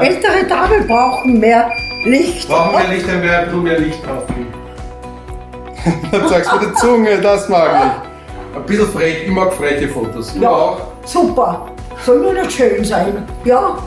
[0.00, 1.70] Ältere Damen brauchen mehr
[2.04, 2.48] Licht.
[2.48, 4.46] Brauchen wir nicht ein mehr, du mehr Licht kaufen.
[6.10, 8.56] Dann sagst du mit der Zunge, das mag ich.
[8.58, 10.34] Ein bisschen frech, ich mag freche Fotos.
[10.34, 10.80] Du Ja, auch?
[11.04, 11.68] super.
[12.04, 13.28] Soll nur nicht schön sein.
[13.44, 13.78] Ja,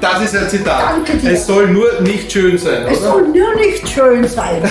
[0.00, 0.82] Das ist ein Zitat.
[1.06, 1.32] Danke dir.
[1.32, 3.10] Es soll nur nicht schön sein, es oder?
[3.12, 4.62] soll nur nicht schön sein.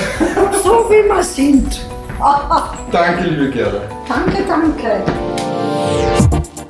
[0.63, 1.81] so wie wir sind.
[2.91, 3.81] Danke, liebe Gerda.
[4.07, 5.03] danke, danke.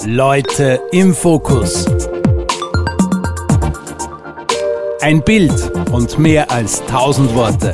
[0.08, 1.86] Leute im Fokus.
[5.02, 7.74] Ein Bild und mehr als 1000 Worte.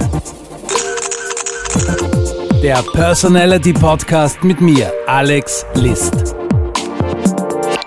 [2.61, 6.35] Der Personality Podcast mit mir, Alex List.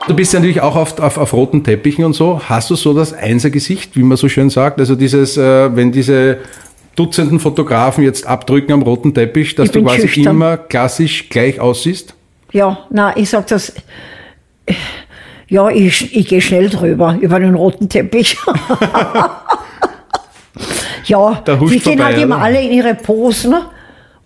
[0.06, 2.40] Du bist ja natürlich auch auf, auf, auf roten Teppichen und so.
[2.46, 4.78] Hast du so das Einsergesicht, wie man so schön sagt?
[4.78, 6.38] Also dieses, äh, wenn diese
[6.94, 10.36] Dutzenden Fotografen jetzt abdrücken am roten Teppich, dass du quasi schüchtern.
[10.36, 12.14] immer klassisch gleich aussiehst?
[12.52, 13.72] Ja, na, ich sag das.
[15.48, 18.36] Ja, ich, ich gehe schnell drüber, über den roten Teppich.
[21.06, 23.54] ja, die gehen halt immer alle in ihre Posen.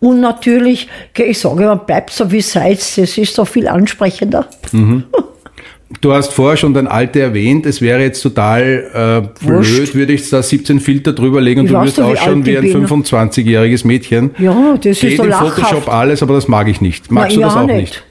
[0.00, 4.46] Und natürlich, ich sage immer, bleibt so wie seid, das ist so viel ansprechender.
[6.02, 7.64] Du hast vorher schon dein Alter erwähnt.
[7.64, 11.72] Es wäre jetzt total äh, blöd, würde ich da 17 Filter drüber legen und Ich
[11.72, 12.86] du wirst wie ausschauen wie ich ein bin.
[12.86, 14.30] 25-jähriges Mädchen.
[14.38, 15.54] Ja, das Geht ist so im lachhaft.
[15.56, 17.10] Photoshop alles, aber das mag ich nicht.
[17.10, 17.76] Magst Na, du das auch nicht.
[17.80, 18.04] nicht?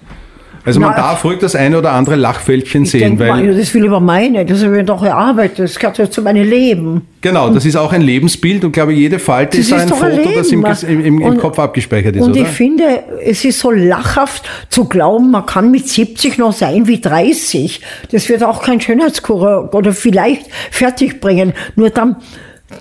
[0.67, 3.83] Also man Na, darf ruhig das eine oder andere Lachfältchen sehen, weil mal, das will
[3.83, 7.03] ich aber meine, das habe ich doch erarbeitet, das gehört ja zu meinem Leben.
[7.21, 9.97] genau, das ist auch ein Lebensbild und glaube jede Falte Das ist ein ist ein
[9.97, 12.41] Foto, das im, im, im Und- Kopf abgespeichert ist, Und oder?
[12.41, 12.83] ich finde,
[13.23, 17.79] es ist so lachhaft zu glauben, man kann mit 70 noch sein wie 30.
[18.11, 21.53] Das wird auch kein Schönheitskurer oder vielleicht fertig bringen.
[21.77, 22.17] Nur dann,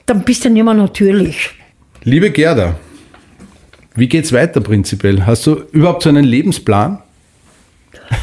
[0.06, 1.50] dann bist du nicht mehr natürlich.
[2.02, 2.74] Liebe Gerda,
[3.94, 5.24] wie geht's weiter prinzipiell?
[5.24, 6.98] Hast du überhaupt so einen Lebensplan?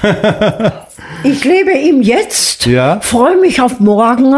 [1.26, 3.00] Ich lebe im Jetzt, Ja.
[3.00, 4.36] freue mich auf morgen,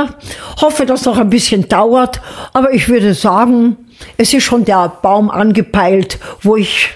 [0.62, 2.22] hoffe, dass noch ein bisschen dauert,
[2.54, 3.78] aber ich würde sagen,
[4.18, 6.90] es ist schon der Baum angepeilt, wo ich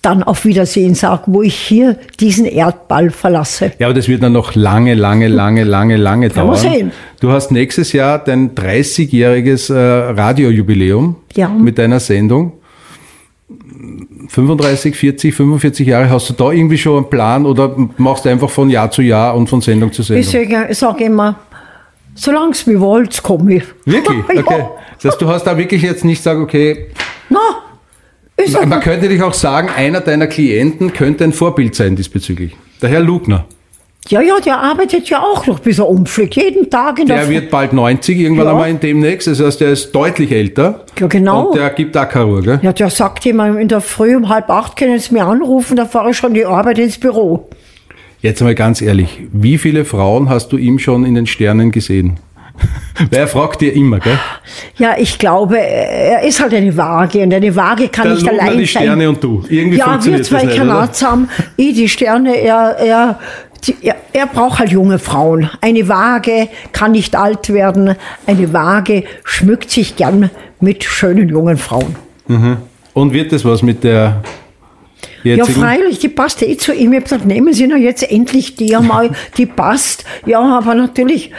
[0.00, 3.72] dann auf Wiedersehen sage, wo ich hier diesen Erdball verlasse.
[3.78, 6.56] Ja, aber das wird dann noch lange, lange, lange, lange, lange dauern.
[6.56, 6.92] sehen.
[7.20, 9.78] Du hast nächstes Jahr dein 30-jähriges äh,
[10.12, 11.48] Radiojubiläum Ja.
[11.48, 12.52] mit deiner Sendung.
[14.28, 18.50] 35, 40, 45 Jahre, hast du da irgendwie schon einen Plan oder machst du einfach
[18.50, 20.22] von Jahr zu Jahr und von Sendung zu Sendung?
[20.22, 21.38] Ich sage, sage immer,
[22.14, 23.64] solange es mir wollt, komme ich.
[23.84, 24.18] Wirklich?
[24.34, 24.40] ja.
[24.40, 24.64] Okay.
[25.02, 26.88] Das heißt, du hast da wirklich jetzt nicht sagen, okay,
[27.28, 27.40] Na,
[28.36, 32.56] ich sag, man könnte dich auch sagen, einer deiner Klienten könnte ein Vorbild sein diesbezüglich.
[32.82, 33.46] Der Herr Lugner.
[34.08, 36.36] Ja, ja, der arbeitet ja auch noch, bis er umfliegt.
[36.36, 38.52] Jeden Tag in der Der wird bald 90, irgendwann Ja.
[38.52, 39.26] einmal in demnächst.
[39.28, 40.84] Das heißt, der ist deutlich älter.
[40.98, 41.46] Ja, genau.
[41.48, 42.60] Und der gibt auch keine Ruhe, gell?
[42.62, 45.86] Ja, der sagt immer, in der Früh um halb acht können Sie mir anrufen, da
[45.86, 47.48] fahre ich schon die Arbeit ins Büro.
[48.20, 52.18] Jetzt mal ganz ehrlich, wie viele Frauen hast du ihm schon in den Sternen gesehen?
[53.10, 54.18] Weil er fragt dir immer, gell?
[54.78, 58.66] Ja, ich glaube, er ist halt eine Waage und eine Waage kann nicht allein die
[58.66, 58.82] sein.
[58.84, 59.42] Sterne und du.
[59.48, 60.84] Irgendwie ja, wir funktioniert zwei können oder?
[60.84, 61.28] auch zusammen.
[61.56, 63.18] Ich, die Sterne, er, er,
[63.53, 65.50] die, er, er braucht halt junge Frauen.
[65.60, 67.94] Eine Waage kann nicht alt werden.
[68.26, 71.96] Eine Waage schmückt sich gern mit schönen jungen Frauen.
[72.94, 74.22] Und wird das was mit der
[75.22, 75.60] Ja, jetzigen?
[75.60, 76.92] freilich, die passt eh zu ihm.
[76.92, 80.04] Ich habe gesagt, nehmen Sie noch jetzt endlich die einmal, die passt.
[80.26, 81.30] Ja, aber natürlich,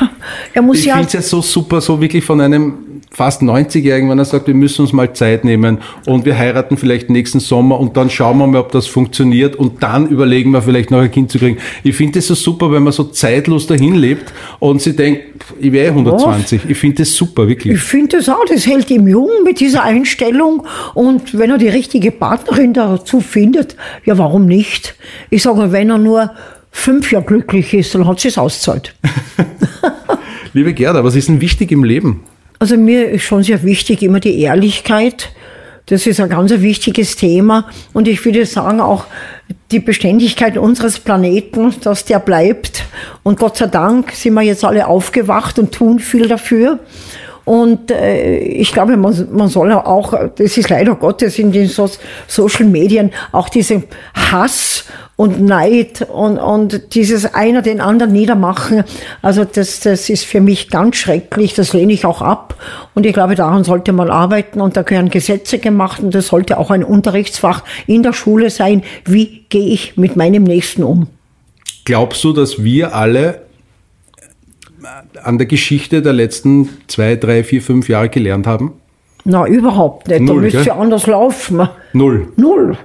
[0.54, 0.94] er muss ich ja.
[0.94, 4.54] finde es ja so super, so wirklich von einem fast 90-Jährigen, wenn er sagt, wir
[4.54, 8.46] müssen uns mal Zeit nehmen und wir heiraten vielleicht nächsten Sommer und dann schauen wir
[8.46, 11.58] mal, ob das funktioniert und dann überlegen wir vielleicht noch ein Kind zu kriegen.
[11.82, 15.22] Ich finde es so super, wenn man so zeitlos dahin lebt und sie denkt,
[15.58, 16.62] ich wäre 120.
[16.68, 17.74] Ich finde das super, wirklich.
[17.74, 20.66] Ich finde das auch, das hält ihm jung mit dieser Einstellung.
[20.94, 24.94] Und wenn er die richtige Partnerin dazu findet, ja, warum nicht?
[25.30, 26.30] Ich sage mal, wenn er nur
[26.70, 28.94] fünf Jahre glücklich ist, dann hat sie es auszahlt.
[30.52, 32.22] Liebe Gerda, was ist denn wichtig im Leben?
[32.62, 35.30] Also mir ist schon sehr wichtig immer die Ehrlichkeit.
[35.86, 37.66] Das ist ein ganz wichtiges Thema.
[37.94, 39.06] Und ich würde sagen, auch
[39.70, 42.84] die Beständigkeit unseres Planeten, dass der bleibt.
[43.22, 46.80] Und Gott sei Dank sind wir jetzt alle aufgewacht und tun viel dafür.
[47.50, 51.90] Und äh, ich glaube, man, man soll auch, das ist leider Gottes in den so
[52.28, 54.84] Social Medien, auch diesen Hass
[55.16, 58.84] und Neid und, und dieses einer den anderen niedermachen.
[59.20, 62.54] Also das, das ist für mich ganz schrecklich, das lehne ich auch ab.
[62.94, 66.56] Und ich glaube, daran sollte man arbeiten und da gehören Gesetze gemacht und das sollte
[66.56, 68.84] auch ein Unterrichtsfach in der Schule sein.
[69.06, 71.08] Wie gehe ich mit meinem Nächsten um?
[71.84, 73.49] Glaubst du, dass wir alle
[75.22, 78.72] an der Geschichte der letzten zwei, drei, vier, fünf Jahre gelernt haben?
[79.24, 80.20] Na, überhaupt nicht.
[80.20, 81.68] Null, da müsste ja anders laufen.
[81.92, 82.28] Null.
[82.36, 82.76] Null.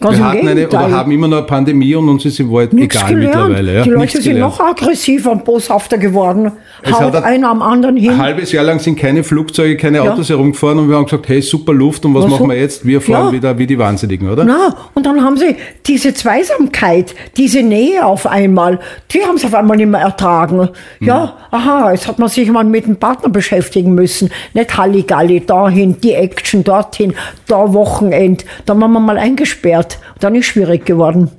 [0.00, 2.72] Ganz Wir im hatten eine oder haben immer noch eine Pandemie und uns ist Wahrheit
[2.72, 3.34] Nichts egal gelernt.
[3.36, 3.74] mittlerweile.
[3.74, 3.82] Ja?
[3.82, 4.58] Die Leute Nichts sind gelernt.
[4.58, 6.52] noch aggressiver und boshafter geworden.
[6.90, 8.10] Haut einer am anderen hin.
[8.10, 10.12] Ein halbes Jahr lang sind keine Flugzeuge, keine Ja.
[10.12, 12.56] Autos herumgefahren und wir haben gesagt, hey, super Luft und was, Was machen so- wir
[12.58, 12.86] jetzt?
[12.86, 13.32] Wir fahren Ja.
[13.32, 14.44] wieder wie die Wahnsinnigen, oder?
[14.44, 15.56] Na, und dann haben sie
[15.86, 18.78] diese Zweisamkeit, diese Nähe auf einmal,
[19.12, 20.68] die haben sie auf einmal nicht mehr ertragen.
[21.00, 24.30] Ja, aha, jetzt hat man sich mal mit dem Partner beschäftigen müssen.
[24.54, 27.14] Nicht Halligalli, dahin, die Action, dorthin,
[27.46, 28.44] da Wochenend.
[28.66, 29.98] Dann waren wir mal eingesperrt.
[30.20, 31.30] Dann ist schwierig geworden.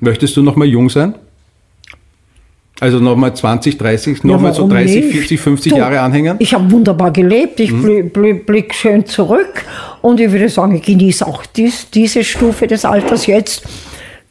[0.00, 1.14] Möchtest du noch mal jung sein?
[2.82, 5.12] Also nochmal 20, 30, nochmal Ja, so warum 30, nicht?
[5.14, 6.34] 40, 50 Du, Jahre anhängen?
[6.40, 7.82] Ich habe wunderbar gelebt, ich Mhm.
[7.84, 9.64] bli- bli- blick schön zurück
[10.00, 13.62] und ich würde sagen, ich genieße auch dies, diese Stufe des Alters jetzt.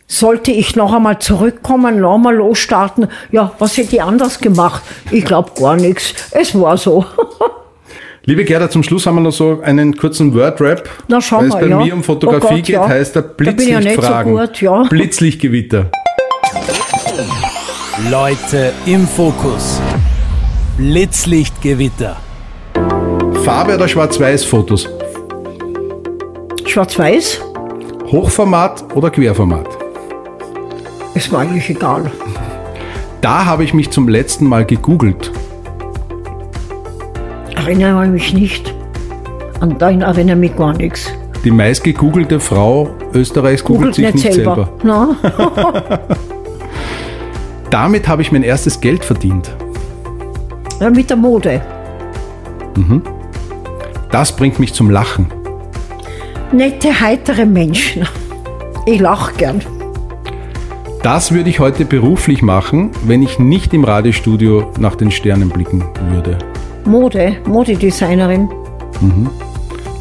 [0.06, 4.82] sollte ich noch einmal zurückkommen, noch einmal losstarten, ja, was hätte ich anders gemacht?
[5.12, 6.14] Ich glaube gar nichts.
[6.32, 7.06] Es war so.
[8.26, 10.90] Liebe Gerda, zum Schluss haben wir noch so einen kurzen Word-Rap.
[11.08, 11.86] Na, schauen Weil es wir, bei ja.
[11.86, 12.88] mir um Fotografie Oh Gott, geht, ja.
[12.90, 14.36] heißt er Da bin ich ja nicht so Blitzlichtfragen.
[14.38, 14.84] gut, ja.
[14.90, 15.90] Blitzlichtgewitter.
[18.10, 19.80] Leute im Fokus.
[20.78, 22.18] Blitzlichtgewitter.
[23.44, 24.90] Farbe oder Schwarz-Weiß-Fotos?
[26.66, 27.42] Schwarz-Weiß,
[28.12, 29.68] Hochformat oder Querformat?
[31.14, 32.10] ist mir eigentlich egal.
[33.20, 35.32] Da habe ich mich zum letzten Mal gegoogelt.
[37.56, 38.74] Erinnere mich nicht.
[39.60, 41.12] An dahin erinnere mich gar nichts.
[41.44, 44.56] Die meist gegoogelte Frau Österreichs googelt, Googelt sich nicht selber.
[44.56, 44.70] selber.
[44.84, 46.08] Na?
[47.72, 49.56] Damit habe ich mein erstes Geld verdient.
[50.80, 51.62] Ja, mit der Mode.
[54.12, 55.28] Das bringt mich zum Lachen.
[56.52, 58.06] Nette, heitere Menschen.
[58.86, 59.62] Ich lache gern.
[61.02, 65.84] Das würde ich heute beruflich machen, wenn ich nicht im Radiostudio nach den Sternen blicken
[66.10, 66.38] würde.
[66.86, 68.50] Mode, Modedesignerin.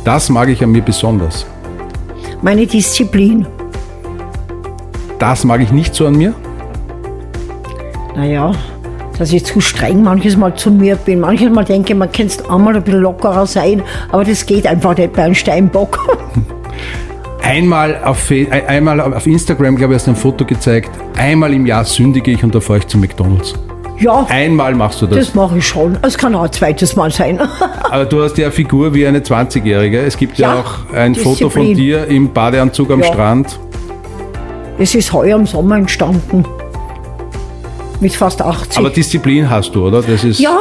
[0.05, 1.47] Das mag ich an mir besonders.
[2.43, 3.47] Meine Disziplin.
[5.19, 6.35] Das mag ich nicht so an mir.
[8.21, 8.53] Naja,
[9.19, 11.21] dass ich zu streng manches Mal zu mir bin.
[11.21, 14.95] Manches Mal denke ich, man könnte einmal ein bisschen lockerer sein, aber das geht einfach
[14.95, 15.99] nicht bei einem Steinbock.
[17.43, 18.31] Einmal auf,
[18.69, 20.91] einmal auf Instagram, glaube ich, hast du ein Foto gezeigt.
[21.17, 23.55] Einmal im Jahr sündige ich und da fahre ich zu McDonalds.
[23.99, 25.19] Ja, Einmal machst du das.
[25.19, 25.97] das mache ich schon.
[26.03, 27.41] Es kann auch ein zweites Mal sein.
[27.91, 30.01] Aber du hast ja eine Figur wie eine 20-Jährige.
[30.01, 31.37] Es gibt ja, Ja, auch ein Disziplin.
[31.39, 33.07] Foto von dir im Badeanzug am Ja.
[33.07, 33.59] Strand.
[34.79, 36.45] Es ist heuer im Sommer entstanden.
[38.01, 38.79] Mit fast 80.
[38.79, 40.03] Aber Disziplin hast du, oder?
[40.03, 40.59] Das ist Ja,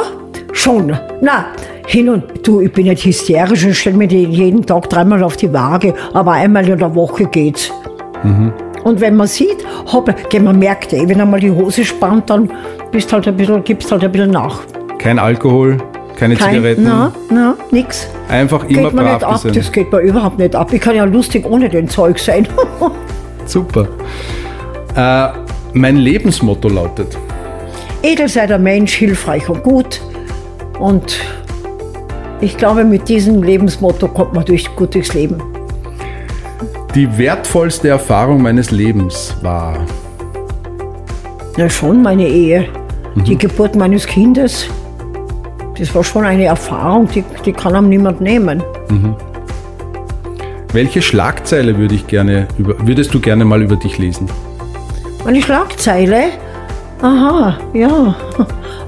[0.52, 0.92] schon.
[1.22, 1.46] Na,
[1.86, 5.36] hin und du, ich bin nicht hysterisch und stelle mir die jeden Tag dreimal auf
[5.36, 7.72] die Waage, aber einmal in der Woche geht's.
[8.22, 8.52] Mhm.
[8.84, 9.58] Und wenn man sieht,
[10.30, 12.50] gell, man merkt eh, wenn einmal die Hose spannt, dann
[12.92, 14.60] bist halt ein bisschen, gibst halt ein bisschen nach.
[14.98, 15.78] kein Alkohol,
[16.16, 16.84] keine Zigaretten.
[16.84, 18.08] na, na, nix.
[18.28, 19.52] Einfach immer Geht mir nicht brav ab, sein.
[19.54, 20.72] das geht mir überhaupt nicht ab.
[20.72, 22.46] Ich kann ja lustig ohne den Zeug sein.
[23.46, 23.88] Super.
[24.94, 25.28] Äh,
[25.72, 27.16] mein Lebensmotto lautet:
[28.02, 30.00] Edel sei der Mensch, hilfreich und gut.
[30.78, 31.20] Und
[32.40, 35.42] ich glaube, mit diesem Lebensmotto kommt man durch gut durchs Leben.
[36.94, 39.86] Die wertvollste Erfahrung meines Lebens war.
[41.56, 42.68] Ja, schon meine Ehe.
[43.14, 43.24] Mhm.
[43.24, 44.66] Die Geburt meines Kindes.
[45.78, 48.62] Das war schon eine Erfahrung, die, die kann einem niemand nehmen.
[50.72, 54.30] Welche Schlagzeile würde ich gerne würdest du gerne mal über dich lesen?
[55.24, 56.30] Eine Schlagzeile.
[57.02, 58.14] Aha, ja.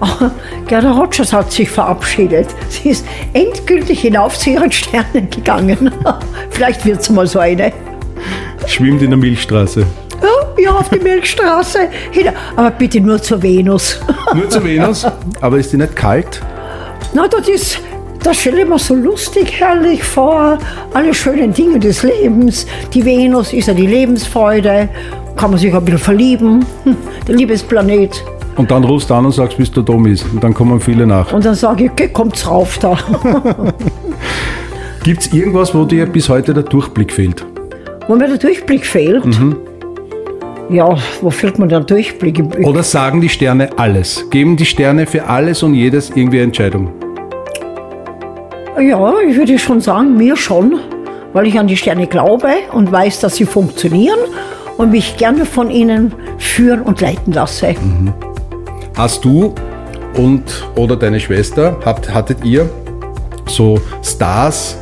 [0.66, 2.48] Gerda Rogers hat sich verabschiedet.
[2.68, 5.90] Sie ist endgültig hinauf zu ihren Sternen gegangen.
[6.50, 7.72] Vielleicht wird es mal so eine.
[8.66, 9.86] Schwimmt in der Milchstraße.
[10.22, 11.88] Ja, ja, auf die Milchstraße.
[12.10, 13.98] Hin- Aber bitte nur zur Venus.
[14.34, 15.06] Nur zu Venus.
[15.40, 16.40] Aber ist die nicht kalt?
[17.14, 17.80] Na, das ist,
[18.22, 20.58] das stelle ich mir so lustig, herrlich vor.
[20.94, 22.66] Alle schönen Dinge des Lebens.
[22.94, 24.88] Die Venus ist ja die Lebensfreude.
[25.36, 26.64] Kann man sich ein bisschen verlieben.
[26.84, 28.24] Hm, Der Liebesplanet.
[28.56, 30.24] Und dann rufst du an und sagst, bis der dumm ist.
[30.32, 31.32] Und dann kommen viele nach.
[31.32, 32.96] Und dann sage ich, okay, kommt's rauf da.
[35.02, 37.44] Gibt es irgendwas, wo dir bis heute der Durchblick fehlt?
[38.06, 39.24] Wo mir der Durchblick fehlt.
[40.68, 42.38] Ja, wo fehlt mir der Durchblick?
[42.58, 44.28] Ich- Oder sagen die Sterne alles?
[44.30, 46.92] Geben die Sterne für alles und jedes irgendwie eine Entscheidung?
[48.80, 50.78] Ja, ich würde schon sagen, mir schon,
[51.32, 54.18] weil ich an die Sterne glaube und weiß, dass sie funktionieren
[54.78, 57.74] und mich gerne von ihnen führen und leiten lasse.
[58.96, 59.54] Hast du
[60.14, 60.42] und
[60.76, 62.68] oder deine Schwester, habt, hattet ihr
[63.46, 64.76] so Stars,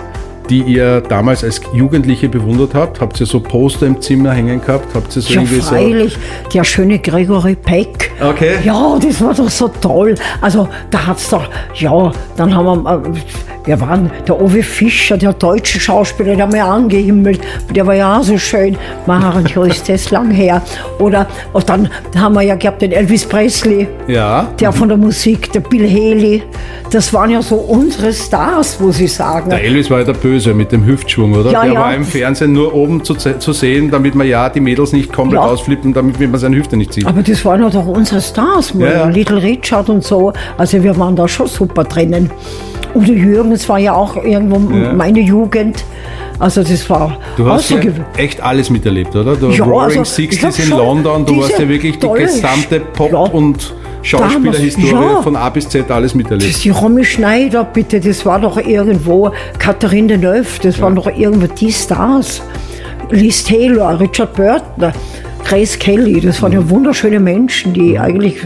[0.48, 3.00] die ihr damals als Jugendliche bewundert habt?
[3.00, 4.94] Habt ihr so Poster im Zimmer hängen gehabt?
[4.94, 6.18] Habt ihr so Ja, irgendwie freilich,
[6.52, 8.10] der schöne Gregory Peck.
[8.20, 8.56] Okay.
[8.64, 10.16] Ja, das war doch so toll.
[10.40, 15.32] Also, da hat's doch, ja, dann haben wir, äh, wir waren, der Owe Fischer, der
[15.32, 17.40] deutsche Schauspieler, der mir angehimmelt,
[17.74, 18.76] der war ja auch so schön.
[19.06, 20.62] Ja, ist das lang her.
[20.98, 23.86] Oder, und dann haben wir ja gehabt den Elvis Presley.
[24.08, 24.48] Ja.
[24.58, 26.42] Der von der Musik, der Bill Haley,
[26.90, 29.50] das waren ja so unsere Stars, muss ich sagen.
[29.50, 31.50] Der Elvis war ja der Böse mit dem Hüftschwung, oder?
[31.52, 31.80] Ja, der ja.
[31.80, 35.40] war im Fernsehen nur oben zu, zu sehen, damit man ja die Mädels nicht komplett
[35.42, 35.46] Ja.
[35.46, 37.06] ausflippen, damit man seine Hüfte nicht sieht.
[37.06, 39.04] Aber das waren ja doch unsere Stars, Ja, ja.
[39.08, 40.32] Little Richard und so.
[40.56, 42.30] Also wir waren da schon super drinnen.
[42.94, 44.92] Udo Jürgen, das war ja auch irgendwo Ja.
[44.92, 45.84] meine Jugend.
[46.38, 47.78] Also das war Du hast ja
[48.16, 49.36] echt alles miterlebt, oder?
[49.36, 52.80] Du Ja, Roaring also, Sixties in schon London, du hast diese ja wirklich die gesamte
[52.80, 53.18] Pop- Ja.
[53.18, 55.20] und Schauspielerhistorie ja.
[55.22, 56.50] von A bis Z alles Das miterlebt.
[56.50, 61.46] ist die Romy Schneider, bitte, das war doch irgendwo Katharine Deneuve, das waren doch irgendwo
[61.46, 62.40] die Stars.
[63.10, 64.92] Liz Taylor, Richard Burton.
[65.44, 68.36] Grace Kelly, das waren ja wunderschöne Menschen, die eigentlich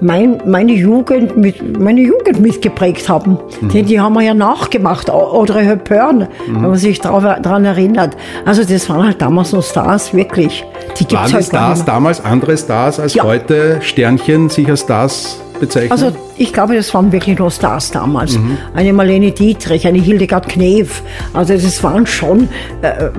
[0.00, 3.38] mein, meine, Jugend mit, meine Jugend mitgeprägt haben.
[3.60, 3.68] Mhm.
[3.68, 6.54] Die, die haben wir ja nachgemacht, Audrey Hepburn, mhm.
[6.54, 8.16] wenn man sich daran erinnert.
[8.44, 10.64] Also das waren halt damals noch Stars, wirklich.
[10.98, 13.24] Die gibt's waren halt Stars damals andere Stars als ja.
[13.24, 15.92] heute Sternchen sich als Stars bezeichnen?
[15.92, 18.36] Also ich glaube, das waren wirklich nur Stars damals.
[18.36, 18.58] Mhm.
[18.74, 21.02] Eine Marlene Dietrich, eine Hildegard Knef.
[21.32, 22.48] Also das waren schon
[22.82, 23.10] äh,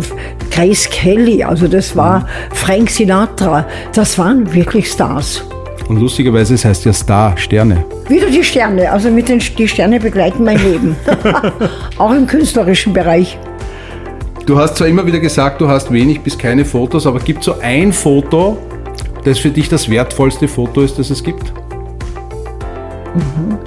[0.51, 2.25] Grace Kelly, also das war mhm.
[2.53, 3.65] Frank Sinatra.
[3.93, 5.43] Das waren wirklich Stars.
[5.87, 7.83] Und lustigerweise, es heißt ja Star, Sterne.
[8.07, 8.91] Wieder die Sterne.
[8.91, 10.95] Also mit den die Sterne begleiten mein Leben.
[11.97, 13.37] Auch im künstlerischen Bereich.
[14.45, 17.45] Du hast zwar immer wieder gesagt, du hast wenig bis keine Fotos, aber gibt es
[17.45, 18.57] so ein Foto,
[19.23, 21.53] das für dich das wertvollste Foto ist, das es gibt?
[23.15, 23.57] Mhm.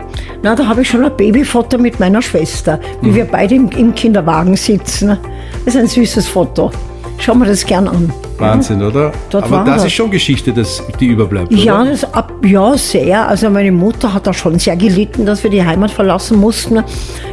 [0.43, 3.15] Na, da habe ich schon ein Babyfoto mit meiner Schwester, wie mhm.
[3.15, 5.17] wir beide im, im Kinderwagen sitzen.
[5.65, 6.71] Das ist ein süßes Foto.
[7.19, 8.13] Schau mir das gern an.
[8.39, 8.89] Wahnsinn, ja.
[8.89, 9.13] oder?
[9.31, 11.53] Dort Aber das, das, ist schon Geschichte, das, die überbleibt.
[11.53, 11.91] Ja, oder?
[11.93, 12.07] Das,
[12.45, 13.29] ja, sehr.
[13.29, 16.83] Also meine Mutter hat da schon sehr gelitten, dass wir die Heimat verlassen mussten.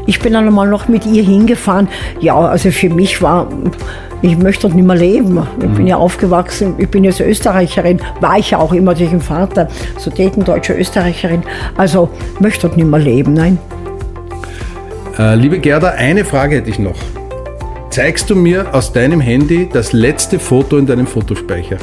[0.05, 1.89] Ich bin dann einmal noch mit ihr hingefahren.
[2.19, 3.49] Ja, also für mich war,
[4.21, 5.45] ich möchte dort nicht mehr leben.
[5.59, 5.73] Ich mhm.
[5.75, 9.67] bin ja aufgewachsen, ich bin jetzt Österreicherin, war ich ja auch immer durch den Vater,
[9.97, 11.43] Sudetendeutsche Österreicherin.
[11.75, 12.09] Also
[12.39, 13.57] möchte dort nicht mehr leben, nein.
[15.17, 16.95] Äh, liebe Gerda, eine Frage hätte ich noch.
[17.89, 21.77] Zeigst du mir aus deinem Handy das letzte Foto in deinem Fotospeicher?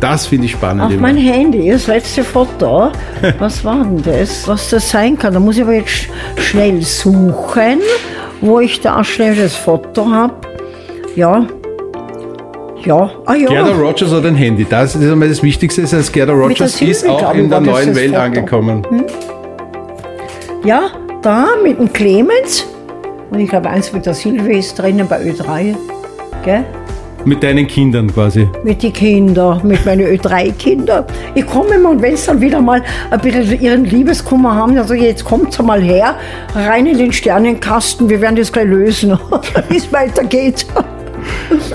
[0.00, 0.84] Das finde ich spannend.
[0.84, 1.02] Auf immer.
[1.02, 2.90] mein Handy, das letzte Foto.
[3.38, 4.46] Was war denn das?
[4.48, 5.34] Was das sein kann?
[5.34, 7.80] Da muss ich aber jetzt schnell suchen,
[8.40, 10.34] wo ich da schnell das Foto habe.
[11.16, 11.46] Ja.
[12.84, 13.48] Ja, ah ja.
[13.48, 14.66] Gerda Rogers hat ein Handy.
[14.68, 15.82] Das ist einmal das Wichtigste.
[15.82, 18.22] Das heißt, Gerda Rogers ist auch in der neuen Welt Foto.
[18.22, 18.86] angekommen.
[18.88, 19.04] Hm?
[20.64, 20.90] Ja,
[21.22, 22.66] da mit dem Clemens
[23.30, 25.74] und ich glaube, eins mit der Silvia ist drinnen bei Ö3.
[26.44, 26.64] Gell?
[27.24, 28.46] Mit deinen Kindern quasi?
[28.62, 31.04] Mit den Kindern, mit meinen Ö3-Kindern.
[31.34, 34.92] Ich komme immer und wenn sie dann wieder mal ein bisschen ihren Liebeskummer haben, also
[34.92, 36.16] jetzt kommt mal her,
[36.54, 39.18] rein in den Sternenkasten, wir werden das gleich lösen,
[39.70, 40.66] wie es weitergeht.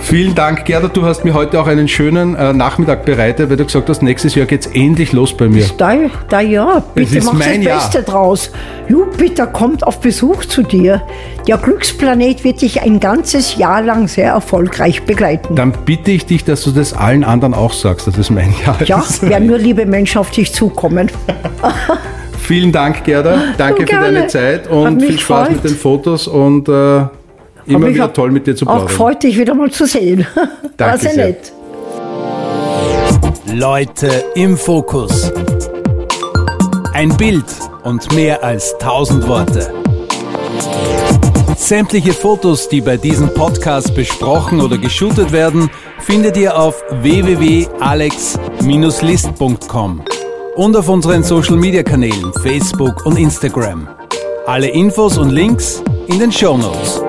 [0.02, 0.88] Vielen Dank, Gerda.
[0.88, 4.36] Du hast mir heute auch einen schönen äh, Nachmittag bereitet, weil du gesagt hast, nächstes
[4.36, 5.66] Jahr geht es endlich los bei mir.
[5.78, 5.93] Da,
[6.28, 8.04] da ja, bitte mach das Beste Jahr.
[8.04, 8.52] draus.
[8.88, 11.02] Jupiter kommt auf Besuch zu dir.
[11.47, 15.56] Der Glücksplanet wird dich ein ganzes Jahr lang sehr erfolgreich begleiten.
[15.56, 18.78] Dann bitte ich dich, dass du das allen anderen auch sagst, dass es mein Jahr
[18.84, 19.24] ja, ist.
[19.24, 21.12] Ja, werden nur liebe Menschen auf dich zukommen.
[22.41, 23.43] Vielen Dank, Gerda.
[23.58, 25.64] Danke für deine Zeit und viel Spaß freut.
[25.64, 27.02] mit den Fotos und äh,
[27.70, 28.86] Immer wieder auch, toll mit dir zu plaudern.
[28.86, 30.26] Auch freut dich wieder mal zu sehen.
[30.78, 31.51] Danke War sehr, sehr nett.
[33.53, 35.32] Leute im Fokus.
[36.93, 37.45] Ein Bild
[37.84, 39.74] und mehr als tausend Worte.
[41.55, 50.01] Sämtliche Fotos, die bei diesem Podcast besprochen oder geshootet werden, findet ihr auf www.alex-list.com
[50.55, 53.88] und auf unseren Social Media Kanälen Facebook und Instagram.
[54.45, 57.01] Alle Infos und Links in den Show Notes.